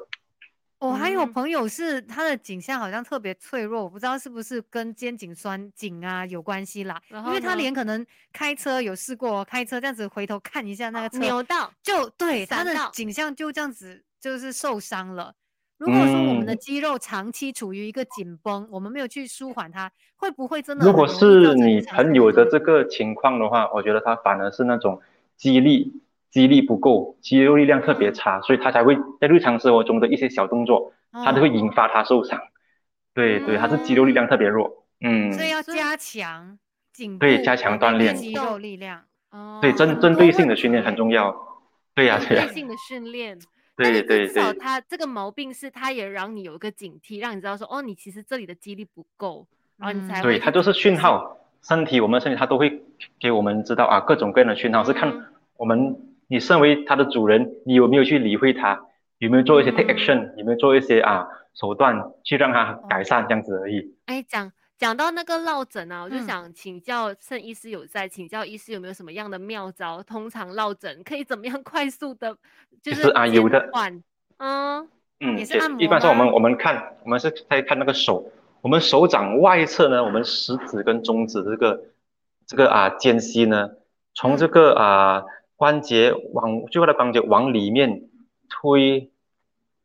[0.81, 7.01] 我还有朋友是他的颈项好像特别脆弱，我不知道是不是跟肩颈酸颈啊有关系啦。
[7.09, 15.33] 因为他连可能开车有试过，开车这样子回头看一下那个车，扭到就对他的颈项就这样子就是受伤了。
[15.85, 20.87] 如果说我们的肌肉长期处于一个紧绷，我们没有去舒缓它，会不会真的？
[20.87, 25.03] 如果是你朋友的这个情况的话，我觉得他反而是那种
[25.37, 32.41] 肌力肌力不够，肌肉力量特别差，所以他才会在日常生活中的一些小动作，他都会引发他受伤。
[33.13, 35.31] 对对，他是肌肉力量特别弱，嗯。
[35.35, 36.59] 所以要加强
[36.95, 39.03] 颈对加强锻炼肌肉力量。
[39.31, 39.59] 哦。
[39.61, 41.37] 对针针对性的训练很重要。
[41.95, 42.45] 对呀对呀。
[42.47, 43.39] 针对性的训练。
[43.77, 49.47] 对对对，至少他这个毛病是，他也让你有一个警惕，让你知道说，哦，你其实这里的肌力不够，
[49.77, 52.83] 然后你才对，它就是讯号，身体我们身体它都会
[53.19, 55.97] 给我们知道啊，各种各样的讯号是看我们，
[56.29, 58.81] 你身为它的主人，你有没有去理会它，
[59.19, 63.95] 有没有做一些 take action，有没有做一些啊手段去让它改善这样子而已。
[64.07, 64.53] 哎，讲。
[64.77, 70.03] 讲到那个落枕啊，我就想请教肾医师有在，请教医师有没有什么样的妙招？
[70.03, 72.37] 通常落枕可以怎么样 快速的，
[72.83, 73.71] 就是啊有的，
[74.39, 74.89] 嗯
[75.21, 75.81] 嗯，也是按摩。
[75.81, 81.85] 一般上我们我们看，我们是在看那个手，我们手掌外侧呢，我们食指跟中指这个
[82.45, 83.71] 这个啊间隙呢，
[84.13, 85.23] 从这个啊
[85.55, 88.09] 关节往最后的关节往里面
[88.49, 89.09] 推，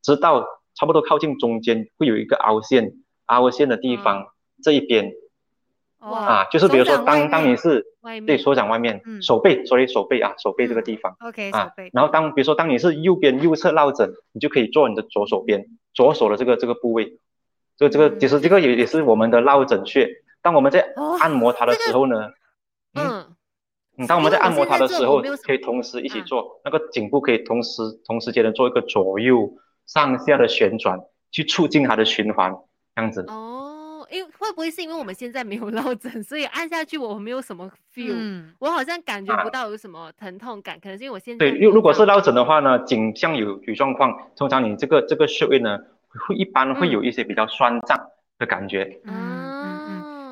[0.01, 2.93] 直到差不多靠近中间会有一个凹陷，
[3.27, 4.25] 凹陷的地方。
[4.61, 5.11] 这一边。
[5.99, 7.85] 啊，就是比如说当当你是
[8.25, 11.89] 对手掌外面，手背，所以手背啊，手背这个地方，OK，手背。
[11.91, 17.19] 然后当比如说当你是右边右侧落枕，你就可以做你的左手边，左手的这个这个部位，
[17.75, 20.09] 这个这个其实这个也也是我们的落枕穴。
[20.41, 20.87] 当我们在
[21.19, 22.29] 按摩它的时候呢，
[22.93, 23.35] 嗯，
[24.07, 29.51] 当我们在按摩它的时候，可以同时一起做，那个颈部可以同时同时间的做一个左右
[29.85, 30.97] 上下的旋转，
[31.29, 32.55] 去促进它的循环，
[32.95, 33.25] 这样子。
[34.11, 45.77] 因为会不会是因为我们现在没有落枕，所以按下去我没有什么 feel，我好像感觉不到有什么疼痛感，可能是因为我现在对，如如果是落枕的话呢，颈项有有状况，通常你这个这个穴位呢，
[46.27, 47.97] 会一般会有一些比较酸胀
[48.37, 48.99] 的感觉。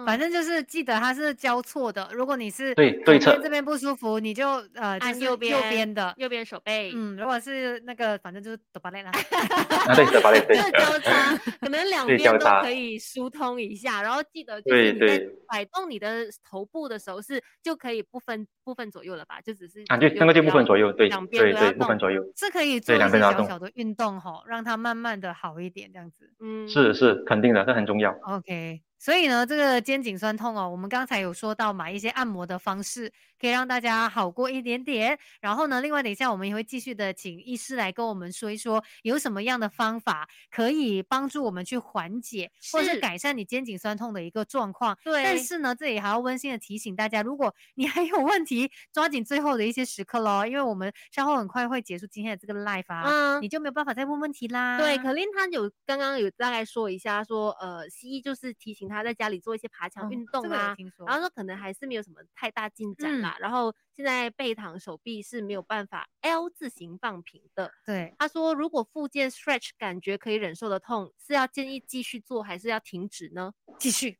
[0.08, 2.10] 反正就是记得它是交错的。
[2.14, 6.94] 如果你是对对侧这边不舒服，你就呃按右边右边的右边手背。
[6.96, 9.12] 嗯，如果是那个，反正就是抖巴累啦。
[9.12, 10.56] 啊，对，抖巴累，对。
[10.80, 14.02] 交叉，可能两边都可以疏通一下。
[14.02, 19.42] 然后记得就是你在摆动你的头部的时候是就可以不分部分左右了吧？
[19.42, 26.32] 就只是啊，就那个就部分左右，对，对对，部分左右是可以做一些小小的运动哈，让它慢慢的好一点，这样子。
[26.40, 28.18] 嗯，是是肯定的，这很重要。
[28.24, 28.80] OK。
[29.00, 35.18] 所以呢，这个肩颈酸痛哦，我们刚才有说到买一些按摩的方式，可以让大家好过一点点。
[35.40, 44.98] 然后呢，另外等一下我们也会继续的请医师来跟我们说一说，有什么样的方法可以帮助我们去缓解或者是改善你肩颈酸痛的一个状况。
[45.04, 45.24] 对。
[45.24, 54.80] 但是呢，这里还要温馨的提醒大家，如果 你还有问题，抓紧最后的一些时刻喽，因为我们稍后很快会结束今天的这个 live 啊，嗯，你就没有办法再问问题啦。
[54.80, 58.88] 对，可琳她有刚刚有大概说一下，说呃，西医就是提醒。
[58.88, 60.74] 他在家里做一些爬墙运动啊，
[61.06, 63.38] 然后说可能还是没有什么太大进展啦。
[63.40, 67.72] 然后现在背躺手臂是没有办法 L 字形放平的。
[67.86, 73.54] 对，他说如果附件 stretch 感觉可以忍受的痛，是要建议继续做还是要停止呢？
[73.80, 74.20] 继续。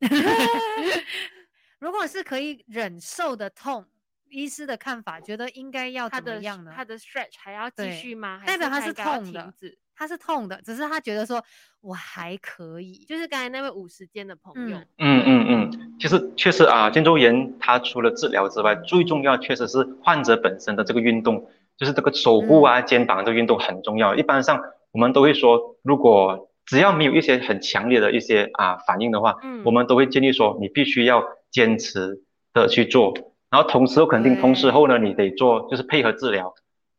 [1.78, 3.86] 如果是可以忍受的痛，
[4.28, 6.72] 医师的看法觉得应该要怎么样呢？
[6.74, 8.42] 他的 stretch 还要继续吗？
[8.44, 9.54] 代表他是痛的。
[9.98, 11.42] 他是痛的，只是他觉得说
[11.80, 14.78] 我还可以，就是刚才那位五十肩的朋友。
[14.98, 24.14] 嗯嗯嗯，其实确实啊，肩周炎它除了治疗之外，最重要确实是患者本身的这个运动，就是这个手部啊、肩膀这个运动很重要。
[24.14, 32.22] 一般上我们都会说，如果只要没有一些很强烈的一些啊反应的话，嗯，我们都会建议说你必须要坚持
[32.52, 33.14] 的去做，
[33.50, 36.54] 然后同时肯定同时后呢，你得做就是配合治疗，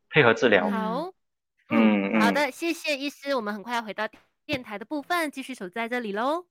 [0.09, 0.69] 配合治疗。
[0.69, 1.11] 好。
[1.71, 4.07] 嗯，好的，谢谢医师，我们很快要回到
[4.45, 6.48] 电台的部分，继续守在这里喽。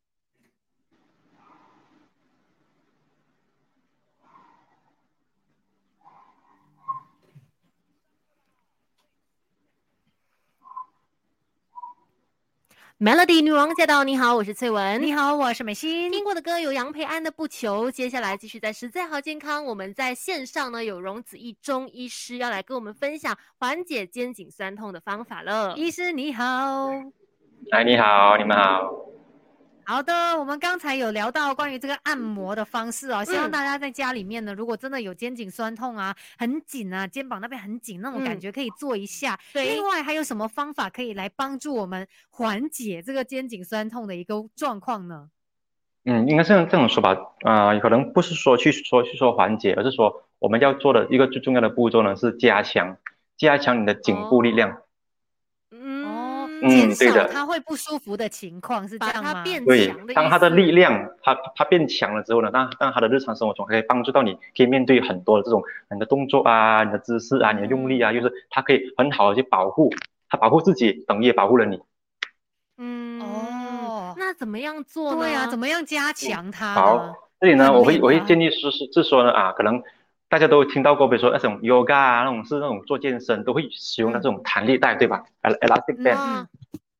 [13.00, 14.02] Melody 女王驾到！
[14.02, 15.00] 你好，我是翠文。
[15.00, 16.10] 你好，我是美心。
[16.10, 17.86] 听过的歌有杨培安的《不求》。
[17.92, 25.76] 接下来继续在实在好健康，我们在线上呢有荣子义中医师要来跟我们分享缓解肩颈酸痛的方法了。
[25.76, 26.90] 医师你好，
[27.70, 28.90] 哎你好，你们好。
[29.90, 39.40] 好的，我们刚才有聊到关于这个按摩的方式哦，希望大家在家里面呢，如果真的有肩颈酸痛啊，很紧啊，肩膀那边很紧那种感觉，可以做一下。
[39.54, 45.30] 对，另外还有什么方法可以来帮助我们缓解这个肩颈酸痛的一个状况呢？
[46.04, 52.98] 嗯，应该是这种说法啊，可能不是说去说去说缓解，而是说我们要做的一个最重要的步骤呢，是加强
[53.38, 54.82] 加强你的颈部力量。
[56.62, 59.44] 减少他会不舒服的情况是这样吗？
[59.66, 69.92] 对，当他的力量，他他变强了之后呢，当当他的日常生活中可以帮助到你，可以面对很多的这种你的动作啊、你的姿势啊、你的用力啊，就是他可以很好的去保护，
[70.28, 71.80] 他保护自己，等于也保护了你。
[72.78, 75.20] 嗯哦，那怎么样做呢？
[75.20, 76.74] 对啊，怎么样加强它？
[76.74, 79.82] 好，这里呢，我会我会建议是是是说呢啊，可能
[80.28, 86.46] 大家都听到过，比如说那种 yoga 啊，那种是那种做健身都会使用的这种弹力带，对吧？elastic band。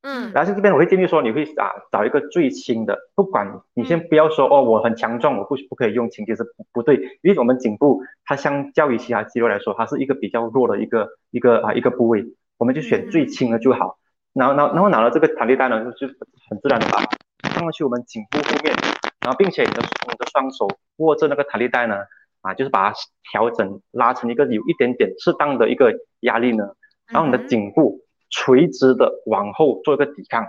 [0.01, 12.25] 嗯，然后这边我会建议说，你会啊找一个最轻的，不管你先不要说哦，我很强壮，我不不可以用轻，其实不不对，因为我们颈部它相较于其他肌肉来说，它是一个比较弱的一个一个啊一个部位，
[12.57, 13.97] 我们就选最轻的就好。
[14.31, 16.13] 然后然后然后拿了这个弹力带呢，就就
[16.49, 17.03] 很自然的把
[17.49, 18.73] 放上去我们颈部后面，
[19.19, 20.65] 然后并且你的你的双手
[20.97, 21.97] 握着那个弹力带呢，
[22.41, 22.95] 啊就是把它
[23.31, 26.63] 调整拉成一个有一点点适当的一个压力呢，
[27.07, 28.01] 然后你的颈部。
[28.31, 30.45] 垂直的往后做一个抵抗，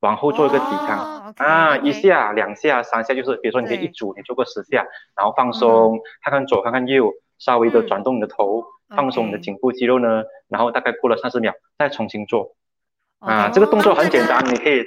[0.00, 12.56] 往后做一个抵抗啊，一下、两下、三下，就是比如说你可以一组，你做个十下，然后放松，看看左，看看右，稍微的转动你的头，放松你的颈部肌肉呢，然后大概过了三十秒再重新做。
[13.20, 14.82] 啊，这个动作很简单，你可以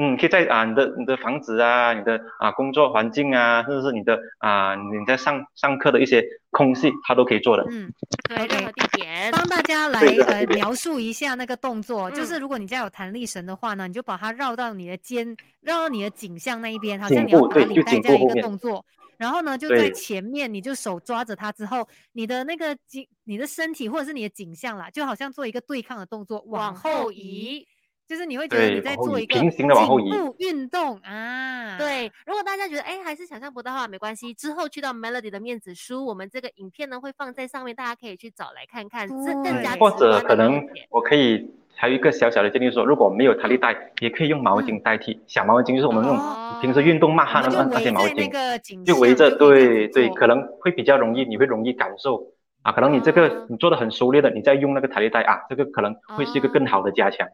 [0.00, 7.66] 嗯，可以在啊你的你的房子啊，你的啊工作环境啊，甚至是你的啊你在上上课的一些空隙，它都可以做的。
[7.68, 7.92] 嗯，
[8.28, 9.32] 对，任何地点。
[9.32, 18.86] 帮大家来呃描述一下那个动作，就嗯是如果你家有弹力绳的话呢，你就把它绕到你的肩，绕到你的颈项那一边，好像你要打领带这样一个动作。
[19.16, 27.66] 然后呢，就在前面，你就手抓着它之后，你的那个颈、你的身体或者是你的颈项啦，就好像做一个对抗的动作，往往后移。
[28.08, 45.20] 就是你会觉得你在做一个移平行的往后移颈部运动啊。，对，如果大家觉得哎还是想象不到的话，没关系，之后去到 Melody 的面子书，我们这个影片呢会放在上面，大家可以去找来看看，这更加或者可能我可以还有一个小小的建议说，如果没有弹力带，也可以用毛巾代替。
[45.26, 52.32] 小毛巾就是我们那种哦平时运动抹我们就汗的那那些毛巾，就围着，对对，可能会比较容易，你会容易感受
[52.62, 52.72] 啊。
[52.72, 57.28] 可能你这个哦你做的很熟练的，你再用那个弹力带啊，这个可能会是一个更好的加强。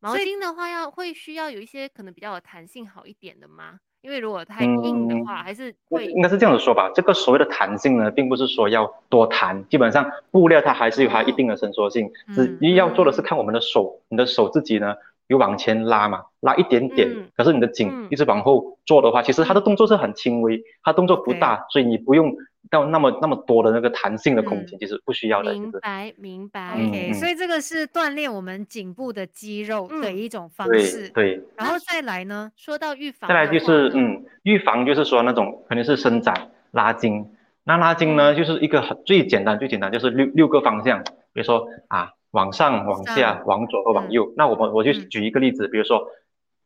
[0.00, 3.78] 毛巾的话要会需要有一些可能比较有弹性好一点的吗？
[4.00, 14.94] 因为如果太硬的话，嗯还是会应该是这样子说吧，这个所谓的弹性呢，并不是说要多弹，基本上布料它还是有它一定的伸缩性，只嗯你要做的是看我们的手，你的手自己呢
[15.28, 17.28] 有往前拉嘛，拉一点点，嗯。
[17.36, 18.08] 可是你的颈嗯。
[18.10, 22.34] 一直往后做的话，其实它的动作是很轻微，它动作不大，所以你不用
[22.70, 26.74] 到那么那么多的那个弹性的空间，其实不需要的，明白明白。
[26.76, 27.14] 嗯 OK，、嗯。
[27.14, 31.08] 所以这个是锻炼我们颈部的肌肉的嗯一种方式。
[31.10, 31.40] 对。
[31.56, 37.24] 然后再来呢，说到预防再来就是，嗯，预防就是说那种肯定是伸展、拉筋。
[37.64, 41.02] 那拉筋呢，就是一个很最简单、最简单，就是六六个方向，
[41.34, 44.10] 比如说啊，往上、往下、往左和往嗯。
[44.12, 44.32] 右。
[44.36, 45.08] 那我们我就嗯。
[45.08, 46.06] 举一个例子，比如说，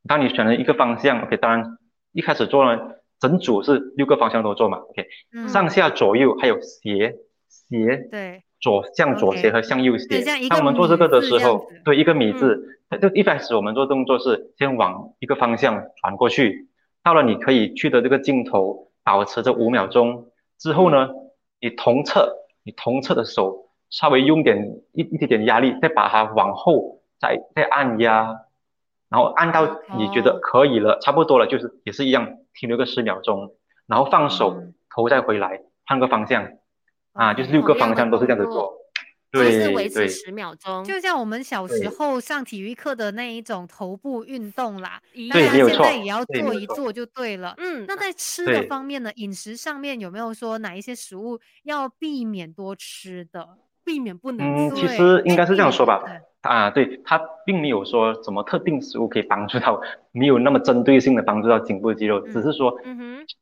[0.06, 1.78] 当你选了一个方向，OK，当然
[2.12, 2.80] 一开始做呢，
[3.20, 7.16] 整组是六个方向都做嘛，OK，嗯，上下左右还有斜
[7.48, 10.20] 斜对，左向左斜和向右斜。
[10.20, 16.68] 像一个当我们做这个的时候，对一个米字，那就一开始我们做动作是先往一个方向传过去，
[17.04, 20.26] 到了你可以去的这个镜头，保持着五秒钟。
[20.58, 21.08] 之后呢，
[21.60, 22.32] 你同侧
[22.64, 23.61] 你同侧的手
[23.93, 24.59] 稍微用点
[24.93, 28.40] 一一点点压力，再把它往后再再按压，
[29.09, 33.55] 然后按到你觉得可以了，差不多了，就是也是一样停留个十秒钟，
[33.86, 36.49] 然后放手嗯，头再回来，换个方向。
[37.14, 38.72] 啊，就是六个方向都是这样子做，
[39.30, 45.84] 就是对对维持十秒钟，就像我们小时候上体育课的那一种头部运动啦，一那大家现对没有错。
[45.84, 47.55] 在也要做一做就对了。
[47.59, 53.47] 嗯，那在吃的方面呢，饮食上面有没有说哪一些食物要避免多吃的？
[53.84, 56.02] 避免不能嗯，其实应该是这样说吧。
[56.04, 59.80] 对，啊，对，它并没有说什么特定食物可以帮助到，
[60.12, 62.76] 没有那么针对性的帮助到颈部的肌肉，只是说，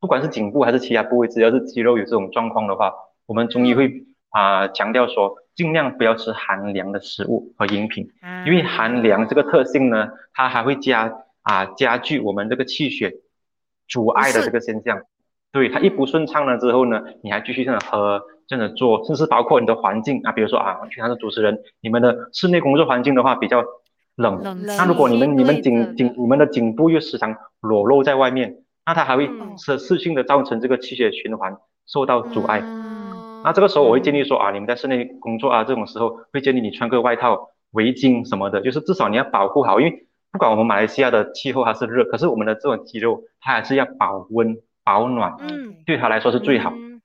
[0.00, 2.92] 不管是颈部还是其他部位，只要是肌肉有这种状况的话，
[3.26, 8.08] 我们中医会啊、强调说，尽量不要吃寒凉的食物和饮品，
[8.46, 11.12] 因为寒凉这个特性呢，它还会加
[11.42, 13.12] 啊加剧我们这个气血
[13.88, 15.02] 阻碍的这个现象。
[15.52, 20.20] 对，它一不顺畅了之后呢，你还继续这样喝，这样的做，甚至包括你的环境。
[20.22, 23.62] 啊，比如说啊，平常的主持人，你们的室内工作环境的话比较
[24.16, 25.94] 冷，冷那如果你们你们颈对。
[25.94, 29.56] 颈你们的颈部又时常裸露在外面，那它还会嗯。
[29.56, 32.60] 持持续性的造成这个气血循环受到阻碍。
[32.64, 32.90] 嗯
[33.42, 44.58] 那这个时候我会建议说啊，你们在室内工作啊，这种时候会建议你穿个外套、围巾什么的，就是至少你要保护好，因为不管我们马来西亚的气候还是热，可是我们的这种肌肉它还是要保温
[44.90, 46.72] 保暖，嗯对他来说是最好。
[46.74, 47.00] 嗯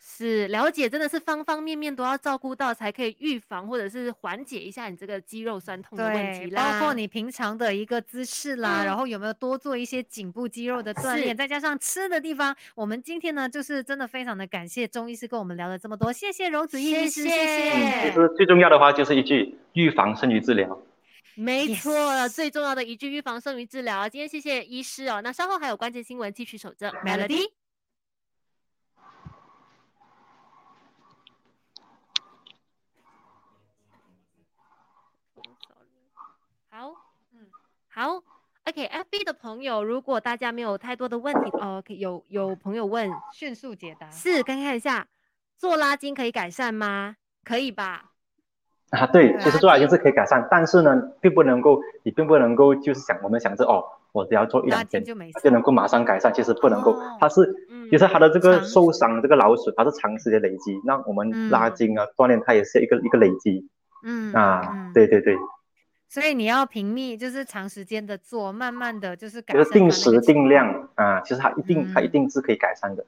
[0.00, 6.60] 是了解，真的是方方面面都要照顾到，才可以预防或者是缓解一下你这个肌肉酸痛的问，题啦。
[6.60, 20.80] 包括你平常的一个姿势啦，嗯然后有没有多做一些颈部肌肉的锻是炼，再加上吃的地方，我们今天呢，就是真的非常的感谢钟医师跟我们聊了这么多，谢谢荣子医谢师，谢谢嗯，谢其实最重要的话就是一句预防胜于治疗。
[21.40, 24.08] 没错最重要的一句预防胜于治疗啊。
[24.08, 27.48] 今天谢谢医师哦，那稍后还有关键新闻继续守着 Melody
[36.70, 36.92] 好，
[37.32, 37.46] 嗯，
[37.88, 38.20] 好
[38.64, 44.10] ，OK，FB 的朋友，如果大家没有太多的问题，哦，OK，有有朋友问，迅速解答。
[44.10, 45.06] 是，看看一下，
[45.56, 47.16] 做拉筋可以改善吗？
[47.44, 48.12] 可以吧？
[48.90, 55.40] 啊，对，其实做拉筋是可以改善，但是呢，并不能够，你并不能够就是想我们想着哦，我只要做一拉两天就没事。
[55.42, 56.92] 就能够马上改善，其实不能够。
[56.92, 57.88] 哦，它是嗯。
[57.90, 63.66] 其实它的这个受伤这个劳损，它是长时间累积，那我们拉嗯筋啊锻炼它也是一个一个累积。
[64.04, 65.36] 嗯啊嗯，对对对，
[66.08, 70.48] 所以你要频密，就是长时间的做，慢慢的就是改就是定时定。
[70.48, 73.04] 量啊，其实它一定它一嗯定是可以改善的。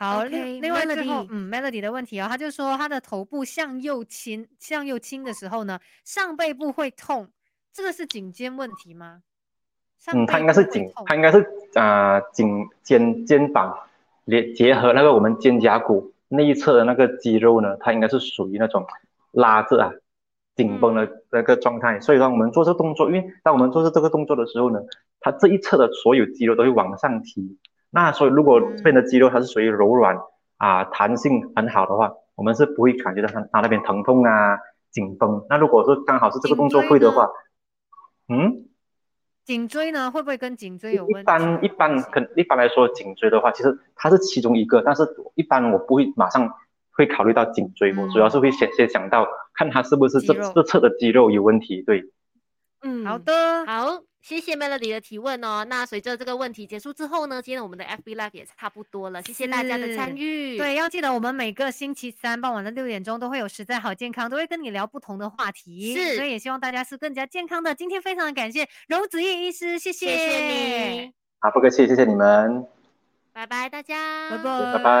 [0.00, 7.28] 好另另外最后 Melody，嗯，Melody 的问题哦，他就说他的头部向右倾，向右倾的时候呢，上背部会痛，
[7.70, 9.20] 这个是颈肩问题吗？
[10.14, 13.78] 嗯，他应该是颈，他应该是啊颈肩肩膀
[14.24, 18.86] 连结合那个我们肩胛骨那一侧的那个肌肉呢，它应该是属于那种
[19.32, 19.92] 拉着啊
[20.56, 22.00] 紧绷的那个状态。
[22.00, 24.80] 所以当我们做这个动作，因为当我们做这这个动作的时候呢，
[25.20, 27.58] 它这一侧的所有肌肉都会往上提。
[27.90, 30.16] 那所以如果这边的肌肉它是属于柔软
[30.56, 34.58] 啊弹性很好的话，我们是不会感觉到它它那边疼痛啊
[34.90, 35.44] 紧绷。
[35.48, 37.28] 那如果说刚好是这个动作会的话，
[38.28, 38.66] 嗯。
[39.42, 41.20] 颈椎呢，会不会跟颈椎有问题？
[41.20, 45.02] 一般一般，可一般来说，颈椎的话，其实它是其中一个，但是
[45.34, 46.48] 一般我不会马上
[46.92, 51.82] 会考虑到颈椎，我主要是会先先想到看它是不是这这侧的肌肉有问题。
[51.82, 52.04] 对，
[52.82, 54.02] 嗯，好的，好。
[54.22, 55.64] 谢谢 Melody 的提问哦。
[55.68, 59.22] 那随着这个问题结束之后呢，今天我们的 FB Live 也差不多了。
[59.22, 60.58] 谢谢大家的参与。
[60.58, 65.94] 对，要记得我们每个星期三傍晚的六点钟都会有实在好健康，都会跟你聊不同的话题。
[65.94, 67.74] 是，所以也希望大家是更加健康的。
[67.74, 71.12] 今天非常的感谢柔子叶医师，谢谢，谢谢你。
[71.40, 72.66] 好，不客气，谢谢你们。
[73.32, 74.90] 拜拜，大家，拜拜，拜拜。